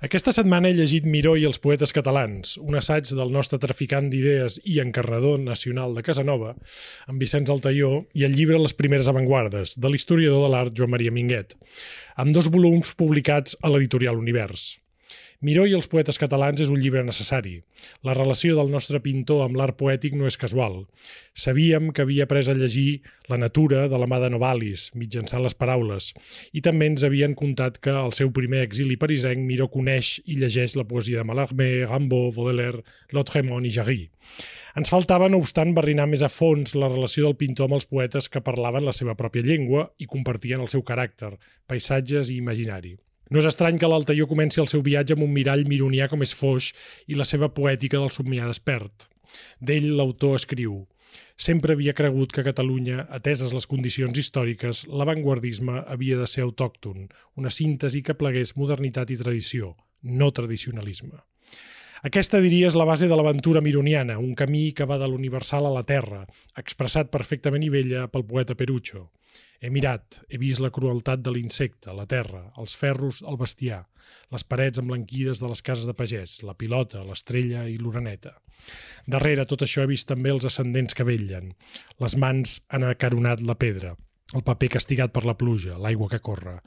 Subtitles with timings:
[0.00, 4.56] Aquesta setmana he llegit Miró i els poetes catalans, un assaig del nostre traficant d'idees
[4.64, 6.54] i encarredor nacional de Casanova,
[7.04, 11.12] amb Vicenç Altaió, i el llibre Les primeres avantguardes, de l'historiador de l'art Joan Maria
[11.12, 11.52] Minguet,
[12.16, 14.70] amb dos volums publicats a l'editorial Univers.
[15.40, 17.54] Miró i els poetes catalans és un llibre necessari.
[18.04, 20.82] La relació del nostre pintor amb l'art poètic no és casual.
[21.32, 23.00] Sabíem que havia après a llegir
[23.32, 26.10] la natura de la mà de Novalis, mitjançant les paraules,
[26.52, 30.76] i també ens havien contat que al seu primer exili parisenc Miró coneix i llegeix
[30.76, 32.84] la poesia de Mallarmé, Rimbaud, Baudelaire,
[33.16, 34.00] Lautrémont i Jarry.
[34.76, 38.28] Ens faltava, no obstant, barrinar més a fons la relació del pintor amb els poetes
[38.28, 42.98] que parlaven la seva pròpia llengua i compartien el seu caràcter, paisatges i imaginari.
[43.30, 46.34] No és estrany que l'Altaió comenci el seu viatge amb un mirall mironià com és
[46.34, 46.72] Foix
[47.06, 49.06] i la seva poètica del somniar despert.
[49.60, 50.80] D'ell l'autor escriu
[51.40, 57.06] Sempre havia cregut que a Catalunya, ateses les condicions històriques, l'avantguardisme havia de ser autòcton,
[57.40, 61.16] una síntesi que plegués modernitat i tradició, no tradicionalisme.
[62.10, 65.72] Aquesta, diria, és la base de l'aventura mironiana, un camí que va de l'universal a
[65.72, 66.22] la terra,
[66.60, 69.08] expressat perfectament i vella pel poeta Perucho.
[69.60, 73.82] He mirat, he vist la crueltat de l'insecte, la terra, els ferros, el bestiar,
[74.32, 78.38] les parets emblanquides de les cases de pagès, la pilota, l'estrella i l'oreneta.
[79.04, 81.52] Darrere tot això he vist també els ascendents que vellen.
[82.00, 83.92] Les mans han acaronat la pedra,
[84.32, 86.60] el paper castigat per la pluja, l'aigua que corre.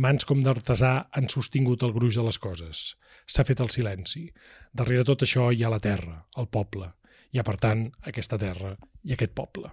[0.00, 2.84] Mans com d'artesà han sostingut el gruix de les coses.
[3.30, 4.24] S'ha fet el silenci.
[4.72, 6.88] Darrere tot això hi ha la terra, el poble.
[7.30, 8.72] Hi ha, per tant, aquesta terra
[9.04, 9.70] i aquest poble.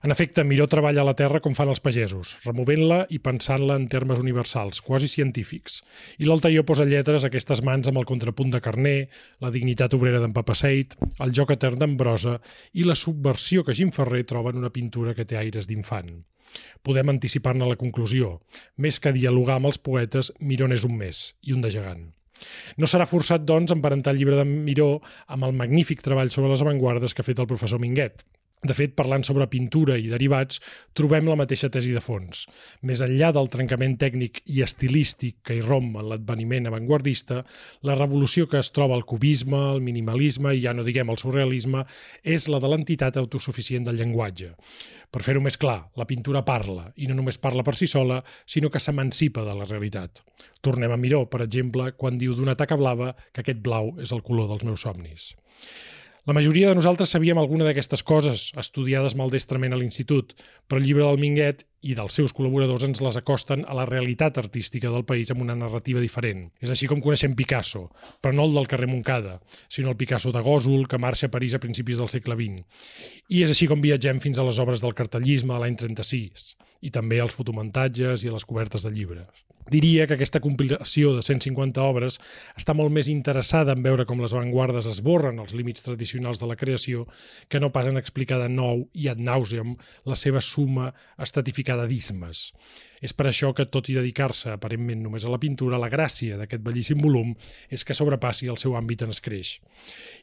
[0.00, 4.22] En efecte, millor treballa la terra com fan els pagesos, removent-la i pensant-la en termes
[4.22, 5.82] universals, quasi científics.
[6.16, 9.10] I l'Altaió posa lletres a aquestes mans amb el contrapunt de Carner,
[9.44, 12.38] la dignitat obrera d'en Papaseit, el joc etern d'Ambrosa
[12.72, 16.14] i la subversió que Jim Ferrer troba en una pintura que té aires d'infant.
[16.80, 18.38] Podem anticipar-ne la conclusió.
[18.80, 22.08] Més que dialogar amb els poetes, Miró és un més i un de gegant.
[22.80, 24.94] No serà forçat, doncs, emparentar el llibre de Miró
[25.28, 28.24] amb el magnífic treball sobre les avantguardes que ha fet el professor Minguet.
[28.60, 30.58] De fet, parlant sobre pintura i derivats,
[30.92, 32.42] trobem la mateixa tesi de fons.
[32.84, 37.38] Més enllà del trencament tècnic i estilístic que hi romp en l'adveniment avantguardista,
[37.88, 41.86] la revolució que es troba al cubisme, el minimalisme i ja no diguem el surrealisme
[42.20, 44.52] és la de l'entitat autosuficient del llenguatge.
[45.10, 48.68] Per fer-ho més clar, la pintura parla, i no només parla per si sola, sinó
[48.68, 50.20] que s'emancipa de la realitat.
[50.60, 54.20] Tornem a Miró, per exemple, quan diu d'una taca blava que aquest blau és el
[54.26, 55.32] color dels meus somnis.
[56.28, 60.34] La majoria de nosaltres sabíem alguna d'aquestes coses, estudiades maldestrament a l'institut,
[60.68, 64.36] però el llibre del Minguet i dels seus col·laboradors ens les acosten a la realitat
[64.42, 66.50] artística del país amb una narrativa diferent.
[66.60, 67.86] És així com coneixem Picasso,
[68.20, 69.38] però no el del carrer Moncada,
[69.72, 72.68] sinó el Picasso de Gòsol, que marxa a París a principis del segle XX.
[73.32, 76.90] I és així com viatgem fins a les obres del cartellisme de l'any 36 i
[76.90, 79.46] també als fotomuntatges i a les cobertes de llibres.
[79.70, 82.16] Diria que aquesta compilació de 150 obres
[82.58, 86.56] està molt més interessada en veure com les avantguardes esborren els límits tradicionals de la
[86.58, 87.04] creació
[87.48, 89.76] que no pas en explicar de nou i ad nauseam
[90.10, 90.90] la seva suma
[91.22, 92.48] estratificada d'ismes.
[93.00, 96.66] És per això que, tot i dedicar-se aparentment només a la pintura, la gràcia d'aquest
[96.66, 97.32] bellíssim volum
[97.70, 99.54] és que sobrepassi el seu àmbit en escreix.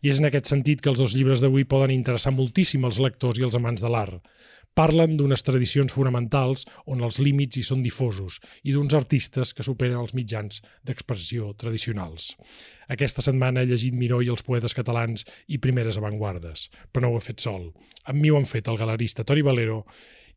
[0.03, 3.39] I és en aquest sentit que els dos llibres d'avui poden interessar moltíssim als lectors
[3.39, 4.21] i als amants de l'art.
[4.77, 6.46] Parlen d'unes tradicions fonamentals
[6.85, 12.35] on els límits hi són difosos i d'uns artistes que superen els mitjans d'expressió tradicionals.
[12.87, 17.19] Aquesta setmana he llegit Miró i els poetes catalans i primeres avantguardes, però no ho
[17.19, 17.73] he fet sol.
[18.05, 19.83] Amb mi ho han fet el galerista Tori Valero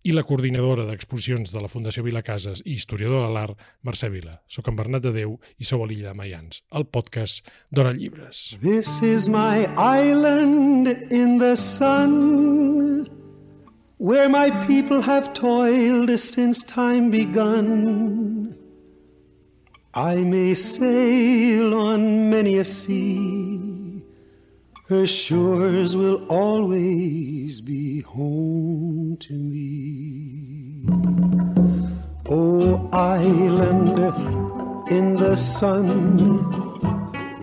[0.02, 4.38] i la coordinadora d'exposicions de la Fundació Vilacases i historiadora de l'art, Mercè Vila.
[4.48, 8.56] Soc en Bernat de Déu i sou a l'Illa de Maians, el podcast Dona Llibres.
[8.64, 12.69] This is my island in the sun
[14.00, 18.56] Where my people have toiled since time begun
[19.92, 23.60] I may sail on many a sea
[24.90, 30.84] her shores will always be home to me.
[32.28, 33.98] Oh, island
[34.90, 36.69] in the sun,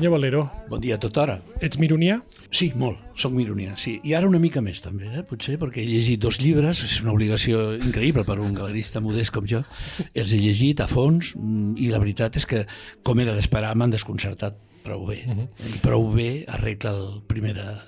[0.00, 0.48] Senyor Valero.
[0.70, 1.34] Bon dia a tota hora.
[1.60, 2.14] Ets mironià?
[2.48, 3.02] Sí, molt.
[3.20, 3.98] Soc mironià, sí.
[4.08, 5.24] I ara una mica més, també, eh?
[5.28, 9.44] potser, perquè he llegit dos llibres, és una obligació increïble per un galerista modest com
[9.44, 9.60] jo.
[10.14, 12.62] Els he llegit a fons mm, i la veritat és que,
[13.04, 15.18] com era d'esperar, m'han desconcertat prou bé.
[15.26, 15.46] Uh -huh.
[15.76, 17.84] I prou bé arregla la primera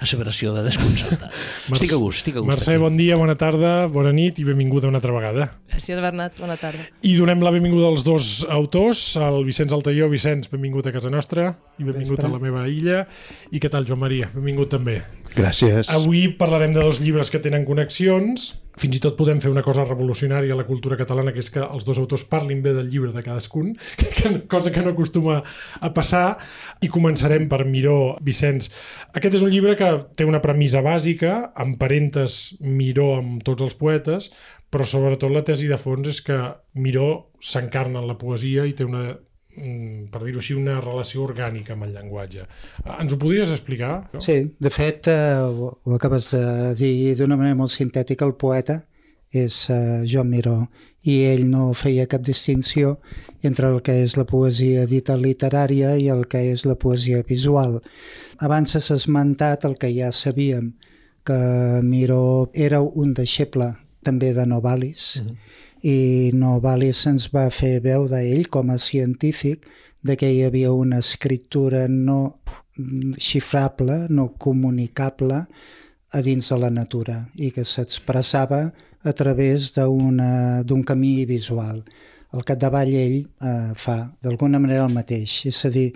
[0.00, 1.30] asseveració de desconcertat.
[1.72, 2.50] estic a gust, estic a gust.
[2.50, 2.82] Mercè, aquí.
[2.82, 5.58] bon dia, bona tarda, bona nit i benvinguda una altra vegada.
[5.70, 6.84] Gràcies, Bernat, bona tarda.
[7.02, 10.08] I donem la benvinguda als dos autors, el Vicenç Altaió.
[10.08, 13.06] Vicenç, benvingut a casa nostra i benvingut a la meva illa.
[13.50, 14.30] I què tal, Joan Maria?
[14.34, 15.02] Benvingut també.
[15.34, 15.90] Gràcies.
[15.90, 19.84] Avui parlarem de dos llibres que tenen connexions, fins i tot podem fer una cosa
[19.86, 23.12] revolucionària a la cultura catalana, que és que els dos autors parlin bé del llibre
[23.14, 25.40] de cadascun, que, cosa que no acostuma
[25.80, 26.38] a passar,
[26.82, 28.70] i començarem per Miró Vicenç.
[29.12, 34.32] Aquest és un llibre que té una premissa bàsica, emparentes Miró amb tots els poetes,
[34.68, 36.36] però sobretot la tesi de fons és que
[36.78, 39.14] Miró s'encarna en la poesia i té una
[40.10, 42.46] per dir-ho així, una relació orgànica amb el llenguatge.
[42.98, 43.92] Ens ho podries explicar?
[44.24, 48.82] Sí, de fet, eh, ho, ho acabes de dir d'una manera molt sintètica, el poeta
[49.30, 50.58] és eh, Joan Miró
[51.08, 52.96] i ell no feia cap distinció
[53.42, 57.78] entre el que és la poesia dita literària i el que és la poesia visual.
[58.44, 60.72] Abans s'ha esmentat el que ja sabíem,
[61.24, 61.38] que
[61.84, 65.36] Miró era un deixeble també de Novalis, uh -huh.
[65.82, 69.66] I Novalis ens va fer veu d'ell com a científic
[70.02, 72.38] de que hi havia una escriptura no
[73.18, 75.46] xifrable, no comunicable
[76.10, 78.68] a dins de la natura i que s'expressava
[79.02, 81.82] a través d'un camí visual.
[82.32, 85.92] Al capdavall ell eh, fa d'alguna manera el mateix, és a dir,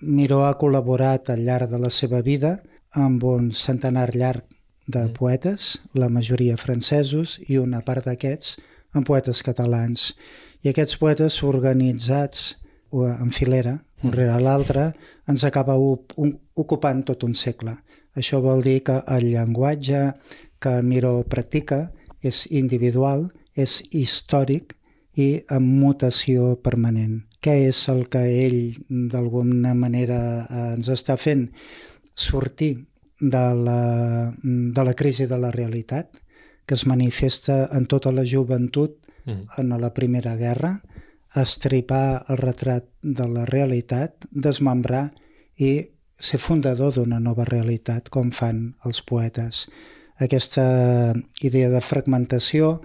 [0.00, 2.58] Miró ha col·laborat al llarg de la seva vida
[2.96, 4.44] amb un centenar llarg
[4.86, 5.12] de mm.
[5.16, 8.56] poetes, la majoria francesos i una part d'aquests
[8.92, 10.10] amb poetes catalans.
[10.62, 12.56] I aquests poetes organitzats
[12.92, 14.16] en filera, un mm.
[14.16, 14.90] rere l'altre,
[15.30, 17.76] ens acaba ocupant tot un segle.
[18.18, 20.02] Això vol dir que el llenguatge
[20.60, 21.86] que Miró practica
[22.20, 24.74] és individual, és històric
[25.16, 27.20] i amb mutació permanent.
[27.40, 28.60] Què és el que ell
[29.12, 30.20] d'alguna manera
[30.74, 31.48] ens està fent?
[32.14, 32.74] Sortir
[33.20, 33.80] de la,
[34.42, 36.20] de la crisi de la realitat,
[36.70, 38.92] que es manifesta en tota la joventut
[39.24, 39.58] mm.
[39.58, 40.76] en la Primera Guerra,
[41.34, 45.08] estripar el retrat de la realitat, desmembrar
[45.58, 45.72] i
[46.14, 49.64] ser fundador d'una nova realitat, com fan els poetes.
[50.22, 50.68] Aquesta
[51.42, 52.76] idea de fragmentació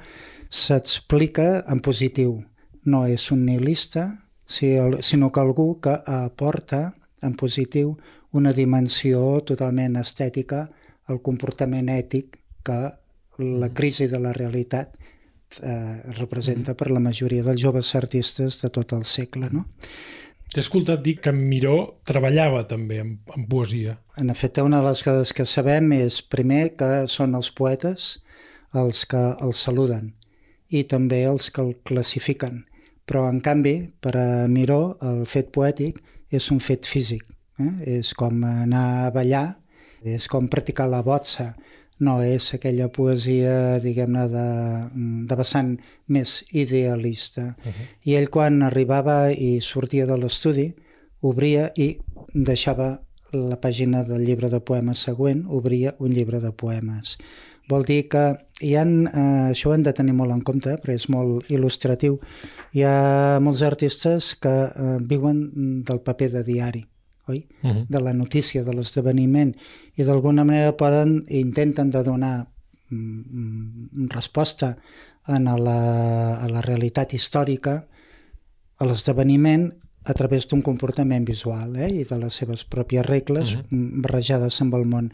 [0.49, 2.39] s'explica en positiu.
[2.89, 4.07] No és un nihilista,
[4.49, 7.99] sinó que algú que aporta en positiu
[8.33, 10.71] una dimensió totalment estètica
[11.05, 12.81] al comportament ètic que
[13.39, 14.95] la crisi de la realitat
[15.61, 19.49] eh, representa per la majoria dels joves artistes de tot el segle.
[19.51, 19.65] No?
[20.53, 23.97] T'he escoltat dir que Miró treballava també en, en poesia.
[24.17, 28.13] En efecte, una de les coses que sabem és, primer, que són els poetes
[28.75, 30.13] els que el saluden
[30.69, 32.63] i també els que el classifiquen.
[33.05, 36.01] Però, en canvi, per a Miró, el fet poètic
[36.33, 37.27] és un fet físic.
[37.61, 37.99] Eh?
[37.99, 39.45] És com anar a ballar,
[40.03, 41.53] és com practicar la botza,
[41.99, 44.47] no és aquella poesia, diguem-ne, de,
[45.29, 45.75] de vessant
[46.07, 47.55] més idealista.
[47.63, 47.87] Uh -huh.
[48.03, 50.73] I ell, quan arribava i sortia de l'estudi,
[51.21, 51.97] obria i
[52.33, 53.01] deixava
[53.31, 57.17] la pàgina del llibre de poemes següent, obria un llibre de poemes.
[57.67, 60.93] Vol dir que hi ha, eh, això ho hem de tenir molt en compte, però
[60.93, 62.19] és molt il·lustratiu.
[62.73, 66.85] Hi ha molts artistes que eh, viuen del paper de diari
[67.27, 67.47] oi?
[67.61, 67.85] Uh -huh.
[67.89, 69.55] de la notícia, de l'esdeveniment,
[69.95, 72.47] i d'alguna manera poden, intenten de donar
[72.89, 74.77] mm, mm, resposta
[75.23, 77.87] a la, a la realitat històrica,
[78.77, 79.73] a l'esdeveniment,
[80.05, 81.89] a través d'un comportament visual eh?
[81.89, 84.01] i de les seves pròpies regles uh -huh.
[84.01, 85.11] barrejades amb el món.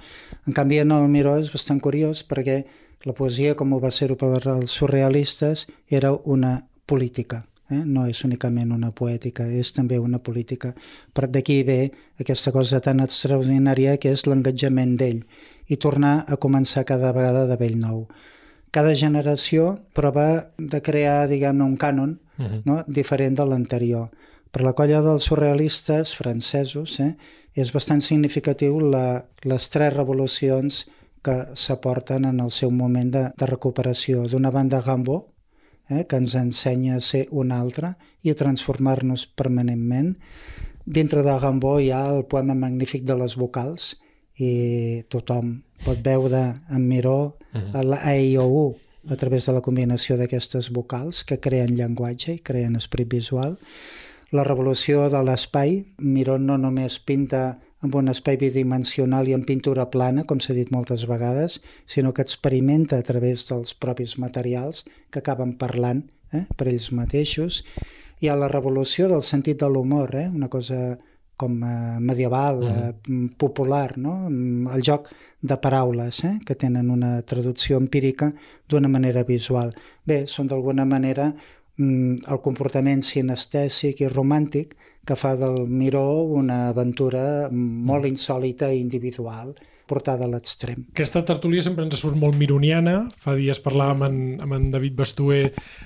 [0.48, 2.66] En canvi, en el Miró és bastant curiós perquè
[3.04, 7.82] la poesia, com ho va ser-ho per als surrealistes, era una política eh?
[7.86, 10.74] no és únicament una poètica, és també una política.
[11.14, 15.24] Per d'aquí ve aquesta cosa tan extraordinària que és l'engatjament d'ell
[15.68, 18.06] i tornar a començar cada vegada de vell nou.
[18.72, 22.62] Cada generació prova de crear, diguem-ne, un cànon uh -huh.
[22.66, 22.84] no?
[22.88, 24.10] diferent de l'anterior.
[24.52, 27.16] Per la colla dels surrealistes francesos eh,
[27.56, 30.86] és bastant significatiu la, les tres revolucions
[31.22, 34.28] que s'aporten en el seu moment de, de recuperació.
[34.28, 35.31] D'una banda Gambo,
[35.92, 40.16] eh, que ens ensenya a ser un altre i a transformar-nos permanentment.
[40.86, 43.94] Dintre de Gambó hi ha el poema magnífic de les vocals
[44.42, 47.84] i tothom pot veure en Miró uh -huh.
[47.84, 48.76] la A, I, O, U
[49.10, 53.58] a través de la combinació d'aquestes vocals que creen llenguatge i creen esperit visual.
[54.32, 59.88] La revolució de l'espai, Miró no només pinta amb un espai bidimensional i en pintura
[59.94, 61.60] plana, com s'ha dit moltes vegades,
[61.90, 67.64] sinó que experimenta a través dels propis materials que acaben parlant eh, per ells mateixos.
[68.22, 71.00] Hi ha la revolució del sentit de l'humor, eh, una cosa
[71.42, 72.94] com eh, medieval, eh,
[73.38, 74.14] popular, no?
[74.30, 75.10] Mm, el joc
[75.42, 78.30] de paraules eh, que tenen una traducció empírica
[78.70, 79.74] d'una manera visual.
[80.06, 84.78] Bé, són d'alguna manera mm, el comportament sinestèsic i romàntic
[85.08, 89.54] que fa del Miró una aventura molt insòlita i individual
[89.92, 90.86] portada a l'extrem.
[90.94, 93.10] Aquesta tertúlia sempre ens surt molt mironiana.
[93.20, 95.42] Fa dies parlàvem amb en, amb en David Bastuer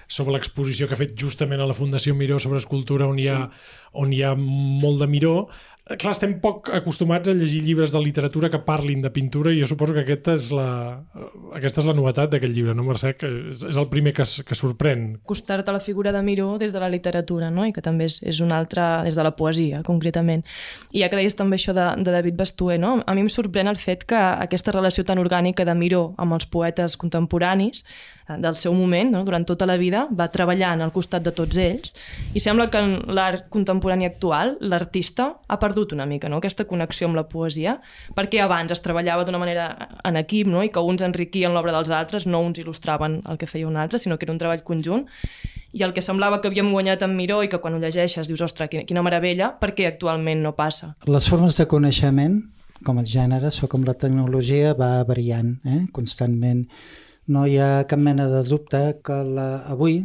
[0.06, 3.40] sobre l'exposició que ha fet justament a la Fundació Miró sobre escultura on hi ha,
[3.98, 5.36] on hi ha molt de Miró.
[5.86, 9.68] Clar, estem poc acostumats a llegir llibres de literatura que parlin de pintura i jo
[9.70, 10.66] suposo que aquesta és la,
[11.54, 13.12] aquesta és la novetat d'aquest llibre, no, Mercè?
[13.14, 15.04] Que és, és el primer que, que sorprèn.
[15.22, 17.68] Acostar-te a la figura de Miró des de la literatura, no?
[17.70, 20.42] I que també és, és una altra, des de la poesia, concretament.
[20.90, 22.98] I ja que deies també això de, de David Bastuer, no?
[23.06, 26.50] A mi em sorprèn el fet que aquesta relació tan orgànica de Miró amb els
[26.50, 29.24] poetes contemporanis eh, del seu moment, no?
[29.24, 31.94] durant tota la vida, va treballant al costat de tots ells
[32.34, 36.38] i sembla que en l'art contemporani actual l'artista ha perdut perdut una mica, no?
[36.38, 37.80] aquesta connexió amb la poesia,
[38.16, 40.64] perquè abans es treballava d'una manera en equip no?
[40.64, 44.00] i que uns enriquien l'obra dels altres, no uns il·lustraven el que feia un altre,
[44.00, 45.06] sinó que era un treball conjunt,
[45.76, 48.42] i el que semblava que havíem guanyat en Miró i que quan ho llegeixes dius,
[48.42, 50.96] ostres, quina, quina meravella, perquè actualment no passa.
[51.12, 52.38] Les formes de coneixement,
[52.88, 55.82] com el gènere, o com la tecnologia, va variant eh?
[55.92, 56.70] constantment.
[57.28, 60.04] No hi ha cap mena de dubte que la, avui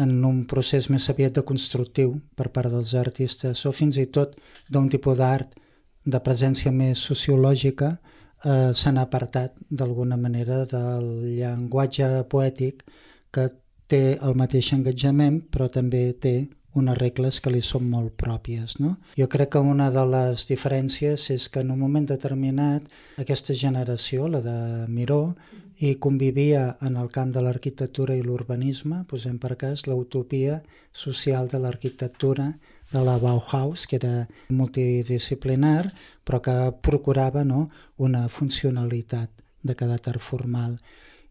[0.00, 4.38] en un procés més aviat de constructiu per part dels artistes o fins i tot
[4.70, 5.58] d'un tipus d'art
[6.04, 12.86] de presència més sociològica eh, s'han apartat d'alguna manera del llenguatge poètic
[13.34, 13.50] que
[13.88, 16.36] té el mateix engatjament però també té
[16.74, 18.78] unes regles que li són molt pròpies.
[18.80, 18.94] No?
[19.18, 22.86] Jo crec que una de les diferències és que en un moment determinat
[23.20, 24.56] aquesta generació, la de
[24.88, 25.34] Miró,
[25.82, 30.60] i convivia en el camp de l'arquitectura i l'urbanisme, posem per cas l'utopia
[30.94, 32.52] social de l'arquitectura
[32.92, 35.90] de la Bauhaus, que era multidisciplinar,
[36.22, 36.54] però que
[36.86, 37.64] procurava no,
[37.98, 40.76] una funcionalitat de caràcter formal.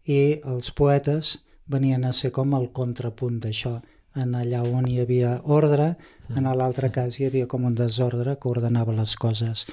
[0.04, 3.78] I els poetes venien a ser com el contrapunt d'això,
[4.20, 5.94] en allà on hi havia ordre,
[6.36, 9.64] en l'altre cas hi havia com un desordre que ordenava les coses.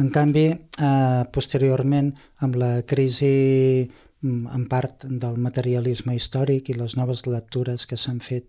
[0.00, 3.90] En canvi, eh, posteriorment, amb la crisi
[4.22, 8.46] en part del materialisme històric i les noves lectures que s'han fet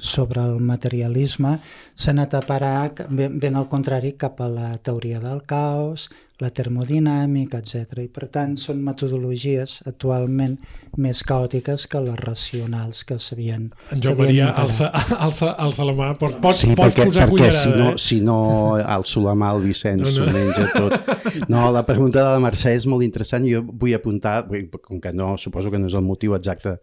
[0.00, 1.58] sobre el materialisme.
[1.94, 6.08] S'ha anat a parar ben, ben al contrari cap a la teoria del caos,
[6.40, 7.98] la termodinàmica, etc.
[8.04, 10.54] I per tant són metodologies actualment
[10.96, 14.88] més caòtiques que les racionals que s'havien En Joan Maria, alça,
[15.20, 17.60] alça, alça la mà, pots, pots, sí, pots perquè, posar perquè cullerada.
[17.60, 17.98] si no, eh?
[18.06, 18.38] si no
[18.80, 20.14] alço la mà al Vicenç No, no.
[20.16, 21.12] s'ho menja tot.
[21.52, 24.98] No, la pregunta de la Mercè és molt interessant i jo vull apuntar, vull- com
[25.00, 26.78] que no, suposo que no és el motiu exacte,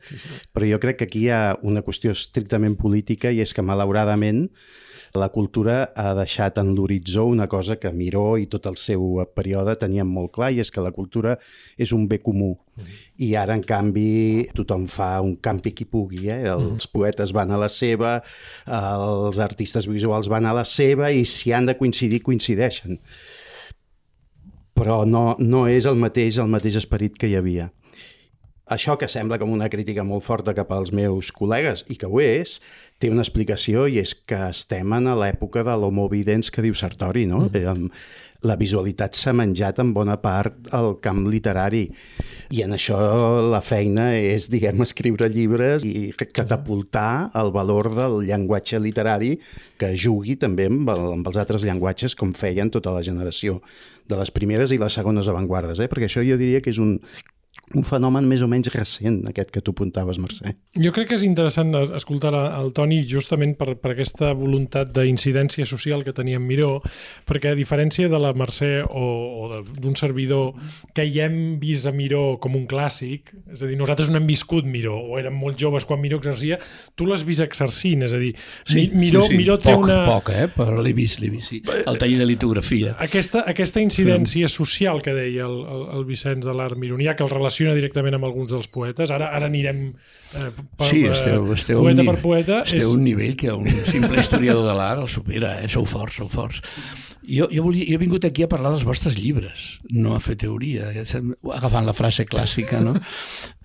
[0.53, 4.45] però jo crec que aquí hi ha una qüestió estrictament política i és que malauradament
[5.15, 9.75] la cultura ha deixat en l'horitzó una cosa que Miró i tot el seu període
[9.79, 11.37] tenien molt clar i és que la cultura
[11.77, 12.55] és un bé comú.
[13.23, 16.43] I ara en canvi tothom fa un campi qui pugui eh?
[16.51, 18.19] els poetes van a la seva
[18.67, 22.99] els artistes visuals van a la seva i si han de coincidir, coincideixen.
[24.77, 27.71] Però no, no és el mateix el mateix esperit que hi havia
[28.67, 32.21] això que sembla com una crítica molt forta cap als meus col·legues, i que ho
[32.23, 32.59] és,
[32.99, 37.27] té una explicació i és que estem en l'època de l'homo videns que diu Sartori,
[37.29, 37.45] no?
[37.47, 37.91] Mm.
[38.45, 41.87] La visualitat s'ha menjat en bona part al camp literari
[42.53, 42.97] i en això
[43.49, 49.33] la feina és, diguem, escriure llibres i catapultar el valor del llenguatge literari
[49.81, 53.57] que jugui també amb, el, amb els altres llenguatges com feien tota la generació
[54.07, 55.89] de les primeres i les segones avantguardes, eh?
[55.89, 56.99] perquè això jo diria que és un,
[57.75, 60.53] un fenomen més o menys recent, aquest que tu apuntaves, Mercè.
[60.79, 62.31] Jo crec que és interessant es- escoltar
[62.61, 66.77] el Toni justament per, per aquesta voluntat d'incidència social que tenia en Miró,
[67.27, 69.03] perquè a diferència de la Mercè o,
[69.43, 70.53] o de- d'un servidor
[70.95, 74.27] que hi hem vist a Miró com un clàssic, és a dir, nosaltres no hem
[74.31, 76.61] viscut Miró, o érem molt joves quan Miró exercia,
[76.95, 78.31] tu l'has vist exercint, és a dir,
[78.71, 79.41] Mi- Miró, sí, sí.
[79.43, 79.99] Miró té poc, una...
[80.07, 80.47] Poc, eh?
[80.55, 81.61] però l'he vist, l'he vist, sí.
[81.85, 82.95] El taller de litografia.
[82.97, 87.29] Aquesta, aquesta incidència social que deia el, el, el Vicenç de l'art mironià, que el
[87.29, 91.81] relaciona directament amb alguns dels poetes, ara ara anirem eh, per, Sí, eh, esteu, esteu
[91.81, 92.61] poeta un, per poeta.
[92.67, 95.67] Esteu és, un nivell que un simple historiador de l'art el supera, eh?
[95.73, 96.61] Sou forts, sou forts.
[97.27, 100.37] Jo, jo, volia, jo he vingut aquí a parlar dels vostres llibres, no a fer
[100.39, 102.95] teoria, agafant la frase clàssica, no?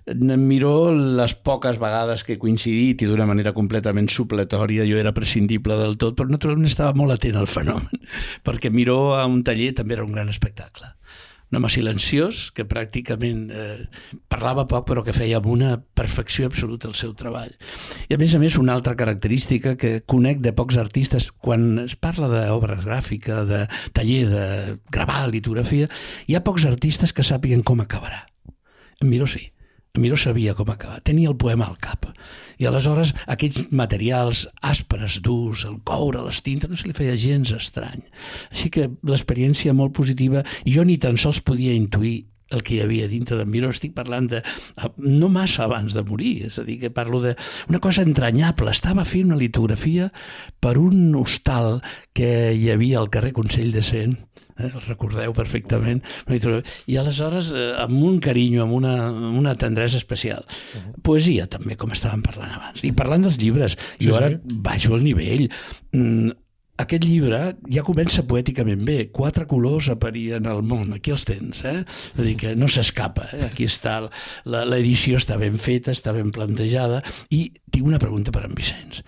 [0.03, 5.77] Miró les poques vegades que he coincidit i d'una manera completament supletòria, jo era prescindible
[5.79, 8.03] del tot, però naturalment estava molt atent al fenomen,
[8.47, 10.91] perquè Miró a un taller també era un gran espectacle.
[11.53, 13.85] Un home silenciós, que pràcticament eh,
[14.31, 17.51] parlava poc però que feia amb una perfecció absoluta el seu treball.
[18.09, 21.93] I a més a més una altra característica que conec de pocs artistes, quan es
[21.93, 24.45] parla d'obres gràfica, de taller de
[24.89, 25.91] gravar litografia,
[26.25, 28.23] hi ha pocs artistes que sàpiguen com acabarà.
[28.99, 29.51] En Miró sí.
[29.93, 32.09] En Miró sabia com acabar, tenia el poema al cap.
[32.61, 37.53] I aleshores aquells materials aspres, durs, el coure, les tintes, no se li feia gens
[37.55, 38.03] estrany.
[38.51, 43.07] Així que l'experiència molt positiva, jo ni tan sols podia intuir el que hi havia
[43.09, 44.43] dintre d'en Miró, estic parlant de
[45.01, 47.33] no massa abans de morir, és a dir, que parlo de
[47.71, 50.11] una cosa entranyable, estava fent una litografia
[50.61, 51.79] per un hostal
[52.13, 54.19] que hi havia al carrer Consell de Cent,
[54.57, 56.03] eh, el recordeu perfectament,
[56.87, 60.45] i aleshores eh, amb un carinyo, amb una, amb una tendresa especial.
[60.47, 61.01] -huh.
[61.01, 62.83] Poesia també, com estàvem parlant abans.
[62.83, 64.39] I parlant dels llibres, sí, jo ara sí.
[64.43, 65.49] baixo el nivell.
[65.91, 66.31] Mm,
[66.83, 68.97] aquest llibre ja comença poèticament bé.
[69.13, 70.95] Quatre colors aparien al món.
[70.95, 71.83] Aquí els tens, eh?
[72.17, 73.27] A dir, que no s'escapa.
[73.33, 73.43] Eh?
[73.45, 73.99] Aquí està,
[74.45, 77.03] l'edició està ben feta, està ben plantejada.
[77.29, 79.03] I tinc una pregunta per en Vicenç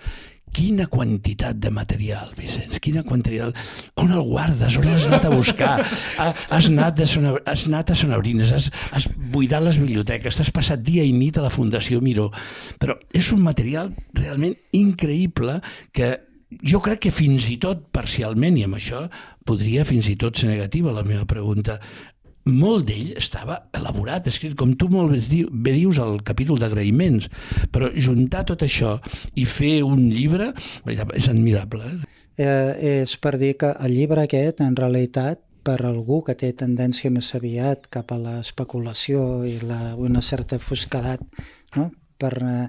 [0.56, 3.58] quina quantitat de material, Vicenç, quina quantitat...
[4.00, 4.78] On el guardes?
[4.80, 5.74] On l'has anat a buscar?
[6.18, 10.54] Has anat, de Son, has anat a Son Abrines, has, has buidat les biblioteques, t'has
[10.56, 12.30] passat dia i nit a la Fundació Miró.
[12.80, 15.60] Però és un material realment increïble
[15.96, 16.14] que
[16.64, 19.06] jo crec que fins i tot parcialment, i amb això
[19.46, 21.82] podria fins i tot ser negativa la meva pregunta,
[22.46, 27.30] molt d'ell estava elaborat, escrit, com tu molt bé dius al capítol d'agraïments,
[27.74, 29.00] però juntar tot això
[29.36, 30.52] i fer un llibre
[30.86, 31.86] és admirable.
[31.86, 32.46] Eh?
[32.46, 37.10] Eh, és per dir que el llibre aquest, en realitat, per algú que té tendència
[37.10, 41.24] més aviat cap a l'especulació i la, una certa fosquedat,
[41.76, 41.90] no?
[42.22, 42.68] per eh,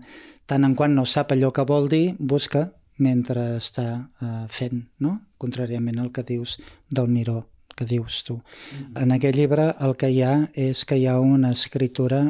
[0.48, 3.90] tant en quant no sap allò que vol dir, busca mentre està
[4.22, 5.18] eh, fent, no?
[5.36, 6.56] contràriament al que dius
[6.88, 7.42] del Miró
[7.76, 8.40] que dius tu.
[8.40, 8.96] Mm.
[9.02, 12.22] En aquest llibre el que hi ha és que hi ha una escritura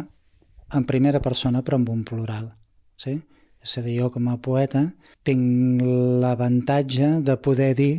[0.74, 2.50] en primera persona però amb un plural.
[2.96, 3.20] Sí?
[3.62, 4.84] És a dir, jo com a poeta
[5.26, 5.82] tinc
[6.22, 7.94] l'avantatge de poder dir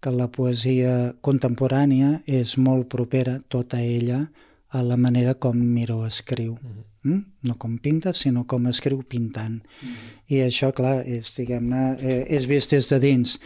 [0.00, 4.26] que la poesia contemporània és molt propera, tota ella,
[4.68, 6.52] a la manera com Miró escriu.
[6.52, 6.84] Mm -hmm.
[7.06, 7.22] Mm?
[7.46, 9.60] No com pinta, sinó com escriu pintant.
[9.62, 10.12] Mm.
[10.34, 13.36] I això, clar, és, diguem-ne, eh, és vist des de dins.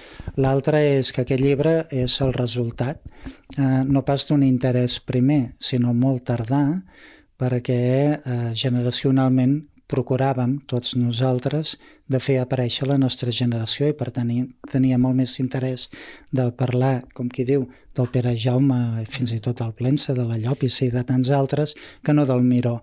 [0.41, 3.03] L'altre és que aquest llibre és el resultat,
[3.59, 6.65] eh, no pas d'un interès primer, sinó molt tardà,
[7.41, 7.81] perquè
[8.17, 11.75] eh, generacionalment procuràvem, tots nosaltres,
[12.11, 14.31] de fer aparèixer la nostra generació i per tant
[14.71, 15.89] tenia molt més interès
[16.35, 20.39] de parlar, com qui diu, del Pere Jaume, fins i tot el Plensa, de la
[20.39, 22.81] Llopissa i de tants altres, que no del Miró.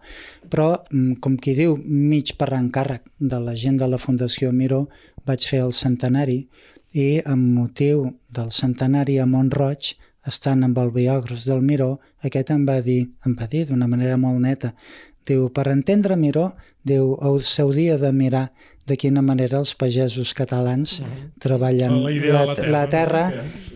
[0.52, 4.88] Però, mm, com qui diu, mig per encàrrec de la gent de la Fundació Miró,
[5.26, 6.48] vaig fer el centenari
[6.94, 9.96] i amb motiu del centenari a Montroig
[10.28, 14.18] estant amb el biògraf del Miró, aquest em va dir, em va dir d'una manera
[14.20, 14.74] molt neta,
[15.28, 16.52] Diu, per entendre Miró,
[16.88, 18.48] diu, s'hauria de mirar
[18.88, 21.32] de quina manera els pagesos catalans uh -huh.
[21.44, 23.24] treballen la, la, terra, la terra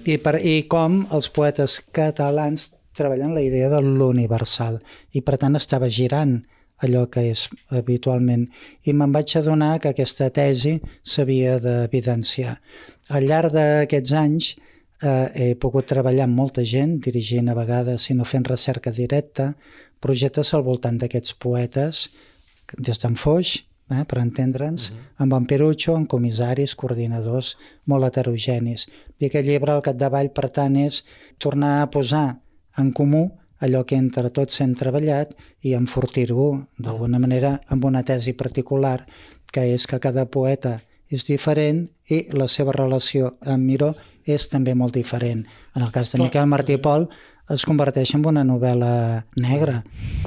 [0.05, 4.81] i, per, i com els poetes catalans treballen la idea de l'universal.
[5.11, 6.41] I per tant estava girant
[6.81, 8.47] allò que és habitualment.
[8.83, 12.59] I me'n vaig adonar que aquesta tesi s'havia d'evidenciar.
[13.09, 14.55] Al llarg d'aquests anys
[15.01, 19.51] eh, he pogut treballar amb molta gent, dirigint a vegades, si no fent recerca directa,
[19.99, 22.07] projectes al voltant d'aquests poetes,
[22.77, 23.57] des d'en Foix,
[23.91, 24.99] eh, per entendre'ns, uh mhm.
[24.99, 25.23] -huh.
[25.23, 28.87] amb en Perucho, amb comissaris, coordinadors molt heterogenis.
[29.19, 31.03] I aquest llibre, al capdavall, per tant, és
[31.37, 32.39] tornar a posar
[32.77, 38.33] en comú allò que entre tots hem treballat i enfortir-ho, d'alguna manera, amb una tesi
[38.33, 39.05] particular,
[39.51, 40.81] que és que cada poeta
[41.11, 43.91] és diferent i la seva relació amb Miró
[44.25, 45.43] és també molt diferent.
[45.75, 47.07] En el cas de Miquel Martí Pol,
[47.51, 49.81] es converteix en una novel·la negra,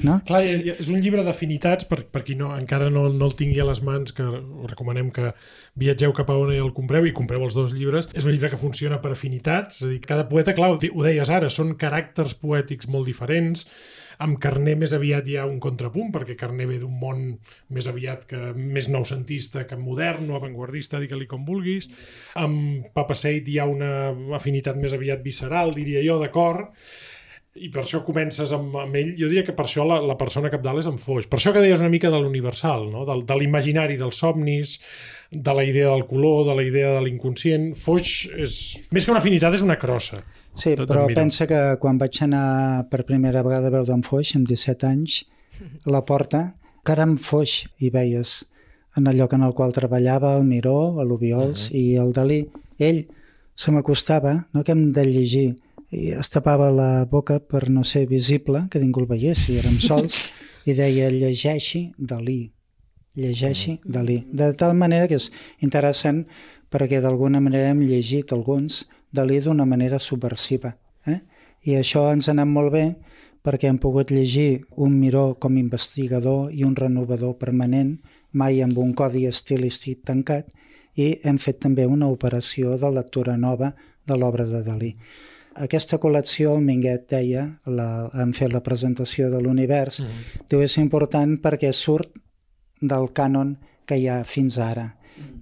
[0.04, 0.18] no?
[0.28, 3.68] Clar, és un llibre d'afinitats, per, per qui no, encara no, no el tingui a
[3.68, 4.26] les mans, que
[4.68, 5.32] recomanem que
[5.80, 8.10] viatgeu cap a on i el compreu i compreu els dos llibres.
[8.12, 11.32] És un llibre que funciona per afinitats, és a dir, cada poeta, clar, ho deies
[11.32, 13.64] ara, són caràcters poètics molt diferents,
[14.24, 17.24] amb Carné més aviat hi ha un contrapunt, perquè Carné ve d'un món
[17.74, 21.90] més aviat que més noucentista que modern o avantguardista, digue-li com vulguis.
[22.40, 23.90] Amb Papa Seid hi ha una
[24.36, 26.70] afinitat més aviat visceral, diria jo, d'acord
[27.54, 29.12] i per això comences amb, amb ell.
[29.18, 31.28] Jo diria que per això la, la persona capdalt és en Foix.
[31.30, 33.04] Per això que deies una mica de l'universal, no?
[33.06, 34.78] del, de l'imaginari dels somnis,
[35.30, 37.70] de la idea del color, de la idea de l'inconscient.
[37.78, 38.56] Foix és...
[38.94, 40.18] Més que una afinitat, és una crossa.
[40.58, 44.50] Sí, però pensa que quan vaig anar per primera vegada a veure en Foix, amb
[44.50, 45.22] 17 anys,
[45.54, 46.48] a la porta,
[46.86, 48.42] caram Foix hi veies
[48.98, 51.78] en el lloc en el qual treballava, el Miró, l'Ubiols uh -huh.
[51.78, 52.46] i el Dalí.
[52.78, 53.06] Ell
[53.54, 55.56] se m'acostava, no que hem de llegir
[55.90, 59.78] i es tapava la boca per no ser visible, que ningú el veiés, si érem
[59.82, 60.16] sols,
[60.68, 62.52] i deia llegeixi Dalí,
[63.14, 64.24] llegeixi Dalí.
[64.32, 66.24] De tal manera que és interessant
[66.72, 70.74] perquè d'alguna manera hem llegit alguns Dalí d'una manera subversiva.
[71.06, 71.20] Eh?
[71.70, 72.86] I això ens ha anat molt bé
[73.44, 77.98] perquè hem pogut llegir un Miró com investigador i un renovador permanent,
[78.32, 80.48] mai amb un codi estilístic tancat,
[80.96, 83.74] i hem fet també una operació de lectura nova
[84.06, 84.94] de l'obra de Dalí.
[85.54, 90.48] Aquesta col·lecció, el Minguet deia, la, hem fet la presentació de l'univers, mm -hmm.
[90.50, 92.10] diu és important perquè surt
[92.80, 94.94] del cànon que hi ha fins ara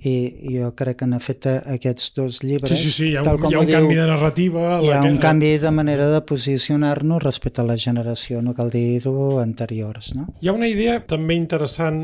[0.02, 3.38] i jo crec que en efecte aquests dos llibres sí, sí, sí, hi ha un,
[3.48, 7.22] hi ha un diu, canvi de narrativa hi ha un canvi de manera de posicionar-nos
[7.22, 10.26] respecte a la generació, no cal dir-ho anteriors no?
[10.40, 12.02] hi ha una idea també interessant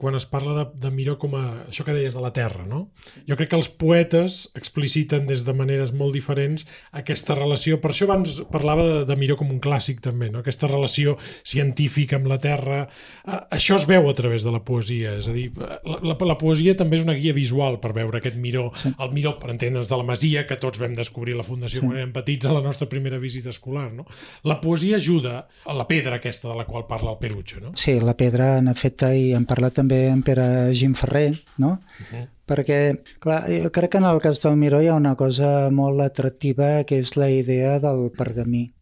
[0.00, 2.86] quan es parla de, de Miró com a això que deies de la terra, no?
[3.28, 7.80] Jo crec que els poetes expliciten des de maneres molt diferents aquesta relació.
[7.82, 10.42] Per això abans parlava de, de Miró com un clàssic també, no?
[10.42, 12.84] Aquesta relació científica amb la terra.
[13.24, 16.76] Això es veu a través de la poesia, és a dir, la, la, la poesia
[16.78, 18.92] també és una guia visual per veure aquest Miró, sí.
[18.92, 21.86] el Miró, per entendre's, de la Masia, que tots vam descobrir la Fundació sí.
[21.86, 24.06] quan érem petits a la nostra primera visita escolar, no?
[24.44, 27.72] La poesia ajuda a la pedra aquesta de la qual parla el Perucho, no?
[27.78, 31.78] Sí, la pedra, en efecte, i hem parlat també també en Pere Gimferrer, no?
[32.00, 32.28] Uh -huh.
[32.46, 36.00] Perquè, clar, jo crec que en el cas del Miró hi ha una cosa molt
[36.00, 38.72] atractiva que és la idea del pergamí,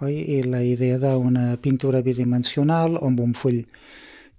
[0.00, 0.14] oi?
[0.38, 3.66] I la idea d'una pintura bidimensional o amb un full,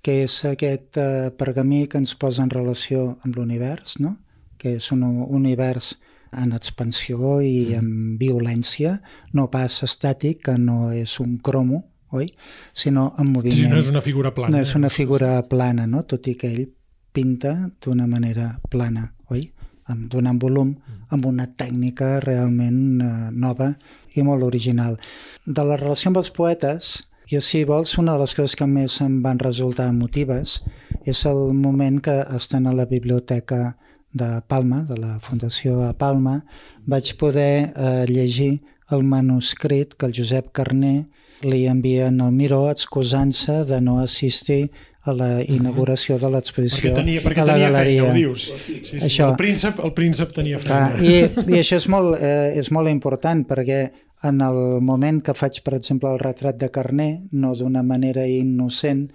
[0.01, 4.17] que és aquest eh, pergamí que ens posa en relació amb l'univers, no?
[4.57, 5.99] Que és un univers
[6.31, 9.01] en expansió i en violència,
[9.33, 12.29] no pas estàtic, que no és un cromo, oi?
[12.73, 13.57] sinó en moviment.
[13.57, 14.55] Sí, no és una figura plana.
[14.55, 16.03] No és una figura plana, no?
[16.03, 16.67] tot i que ell
[17.11, 19.49] pinta d'una manera plana, oi?
[19.91, 20.75] Amb, donant volum,
[21.11, 23.73] amb una tècnica realment eh, nova
[24.15, 24.97] i molt original.
[25.45, 26.93] De la relació amb els poetes,
[27.31, 30.59] jo, si vols, una de les coses que més em van resultar emotives
[31.07, 33.77] és el moment que estan a la biblioteca
[34.13, 36.41] de Palma, de la Fundació a Palma,
[36.85, 41.09] vaig poder eh, llegir el manuscrit que el Josep Carné
[41.43, 44.69] li envien al Miró excusant-se de no assistir
[45.01, 45.55] a la mhm.
[45.55, 47.71] inauguració de l'exposició a la tenia galeria.
[47.73, 48.45] Feina, ho dius.
[48.65, 49.31] Sí, sí, això.
[49.31, 50.93] El, príncep, el príncep tenia feina.
[50.93, 53.81] Ah, i, I això és molt, eh, és molt important perquè
[54.23, 59.07] en el moment que faig, per exemple, el retrat de Carné, no d'una manera innocent,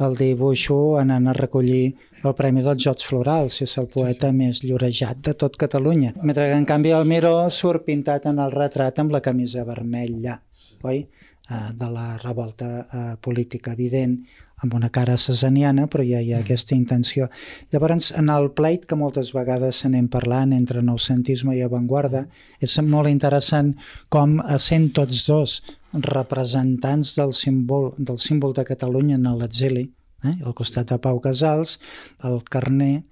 [0.00, 1.94] el dibuixo anant a recollir
[2.24, 4.38] el Premi dels Jocs Florals, és el poeta sí, sí.
[4.38, 6.14] més llorejat de tot Catalunya.
[6.22, 10.40] Mentre que, en canvi, el Miró surt pintat en el retrat amb la camisa vermella,
[10.82, 11.04] oi?
[11.50, 14.18] Eh, de la revolta eh, política evident
[14.64, 16.46] amb una cara cesaniana, però ja hi ha mm.
[16.46, 17.28] aquesta intenció.
[17.72, 22.24] Llavors, en el pleit que moltes vegades se n'hem parlant entre noucentisme i avantguarda,
[22.64, 23.74] és molt interessant
[24.08, 25.58] com, sent tots dos
[25.92, 29.88] representants del símbol, del símbol de Catalunya en l'exili,
[30.24, 31.78] eh, al costat de Pau Casals,
[32.24, 33.04] el Carné,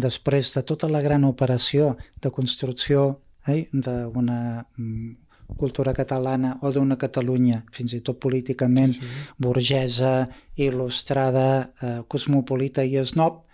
[0.00, 5.16] després de tota la gran operació de construcció eh, d'una mm,
[5.56, 9.28] cultura catalana o d'una Catalunya, fins i tot políticament sí, sí.
[9.38, 10.14] burgesa,
[10.56, 13.44] il·lustrada, eh, cosmopolita i esnob,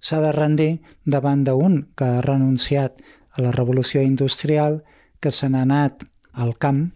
[0.00, 0.72] s'ha de rendir
[1.04, 3.00] davant d'un que ha renunciat
[3.32, 4.82] a la revolució industrial,
[5.20, 6.90] que se n'ha anat al camp,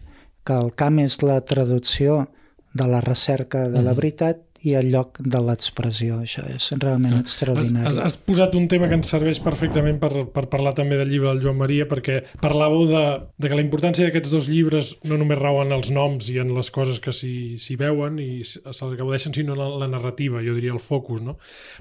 [0.45, 2.27] que el camp és la traducció
[2.73, 6.19] de la recerca de la veritat i el lloc de l'expressió.
[6.23, 7.87] Això és realment ah, extraordinari.
[7.87, 11.31] Has, has posat un tema que ens serveix perfectament per, per parlar també del llibre
[11.31, 13.03] del Joan Maria, perquè parlàveu de,
[13.39, 16.71] de que la importància d'aquests dos llibres no només rauen els noms i en les
[16.75, 20.83] coses que s'hi veuen i se'l gaudeixen, sinó en la, la narrativa, jo diria el
[20.83, 21.23] focus.
[21.25, 21.37] No?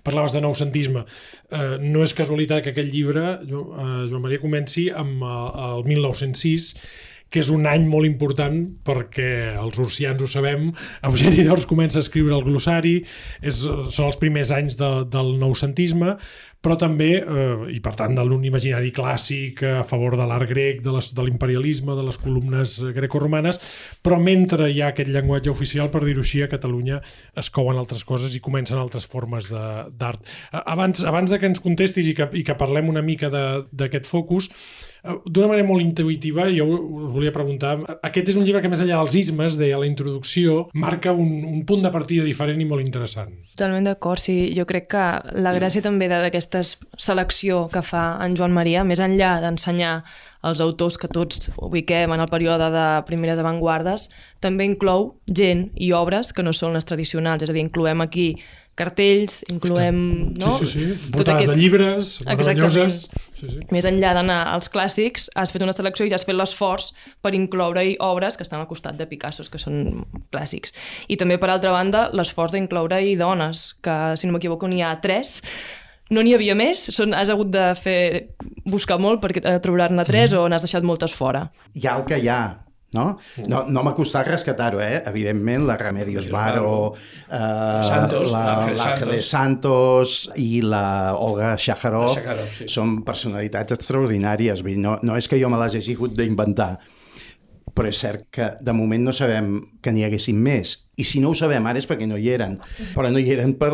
[0.06, 1.04] Parlaves de noucentisme.
[1.50, 5.36] Eh, no és casualitat que aquest llibre, jo, eh, Joan Maria, comenci amb eh,
[5.68, 6.72] el 1906
[7.28, 10.70] que és un any molt important perquè els urcians ho sabem,
[11.04, 12.96] Eugeni d'Ors comença a escriure el glossari,
[13.42, 16.16] és, són els primers anys de, del noucentisme,
[16.64, 20.90] però també, eh, i per tant de l'imaginari clàssic a favor de l'art grec, de,
[20.96, 23.60] les, de l'imperialisme, de les columnes greco-romanes,
[24.02, 26.98] però mentre hi ha aquest llenguatge oficial, per dir-ho així, a Catalunya
[27.38, 30.26] es couen altres coses i comencen altres formes d'art.
[30.50, 34.50] Abans, abans de que ens contestis i que, i que parlem una mica d'aquest focus,
[35.04, 38.98] d'una manera molt intuïtiva, jo us volia preguntar, aquest és un llibre que més enllà
[39.00, 43.34] dels ismes, deia la introducció, marca un, un punt de partida diferent i molt interessant.
[43.54, 44.52] Totalment d'acord, sí.
[44.56, 45.04] Jo crec que
[45.38, 50.00] la gràcia també d'aquesta selecció que fa en Joan Maria, més enllà d'ensenyar
[50.48, 54.08] els autors que tots ubiquem en el període de primeres avantguardes,
[54.44, 58.30] també inclou gent i obres que no són les tradicionals, és a dir, incloem aquí
[58.78, 59.98] cartells, incloem...
[60.38, 60.52] No?
[60.61, 61.11] Sí, sí, sí.
[61.11, 61.50] Portades aquest...
[61.50, 63.08] de llibres, meravelloses.
[63.38, 63.61] Sí, sí.
[63.74, 66.90] Més enllà d'anar als clàssics, has fet una selecció i ja has fet l'esforç
[67.22, 70.74] per incloure-hi obres que estan al costat de Picasso, que són clàssics.
[71.07, 75.38] I també, per altra banda, l'esforç d'incloure-hi dones, que, si no m'equivoco, n'hi ha tres,
[76.11, 76.88] no n'hi havia més?
[76.94, 78.01] Són, has hagut de fer
[78.68, 81.46] buscar molt perquè eh, trobar-ne tres o n'has deixat moltes fora?
[81.77, 82.40] Hi ha el que hi ha,
[82.96, 83.18] no?
[83.46, 85.03] No, no m'ha costat rescatar-ho, eh?
[85.11, 86.94] Evidentment, la Remedios Varo,
[87.31, 87.37] eh,
[87.88, 92.68] Santos, la- l'Àngel l'Àngeles Santos i la Olga Shaharov, La Shaharov, sí.
[92.68, 94.62] són personalitats extraordinàries.
[94.62, 96.79] Vull dir, no, no és que jo me les hagi hagut d'inventar,
[97.78, 100.74] però és cert que de moment no sabem que n'hi haguessin més.
[100.98, 102.56] I si no ho sabem ara és perquè no hi eren.
[102.90, 103.70] Però no hi eren per,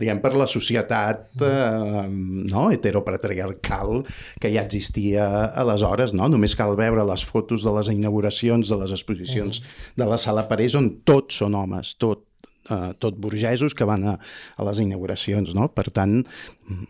[0.00, 2.64] diguem, per la societat eh, no?
[2.74, 4.02] heteropatriarcal
[4.42, 5.28] que ja existia
[5.62, 6.16] aleshores.
[6.18, 6.26] No?
[6.32, 9.62] Només cal veure les fotos de les inauguracions de les exposicions
[9.94, 12.26] de la Sala Parés on tots són homes, tot
[12.70, 14.18] eh, tot burgesos que van a,
[14.58, 15.70] a les inauguracions, no?
[15.70, 16.18] Per tant,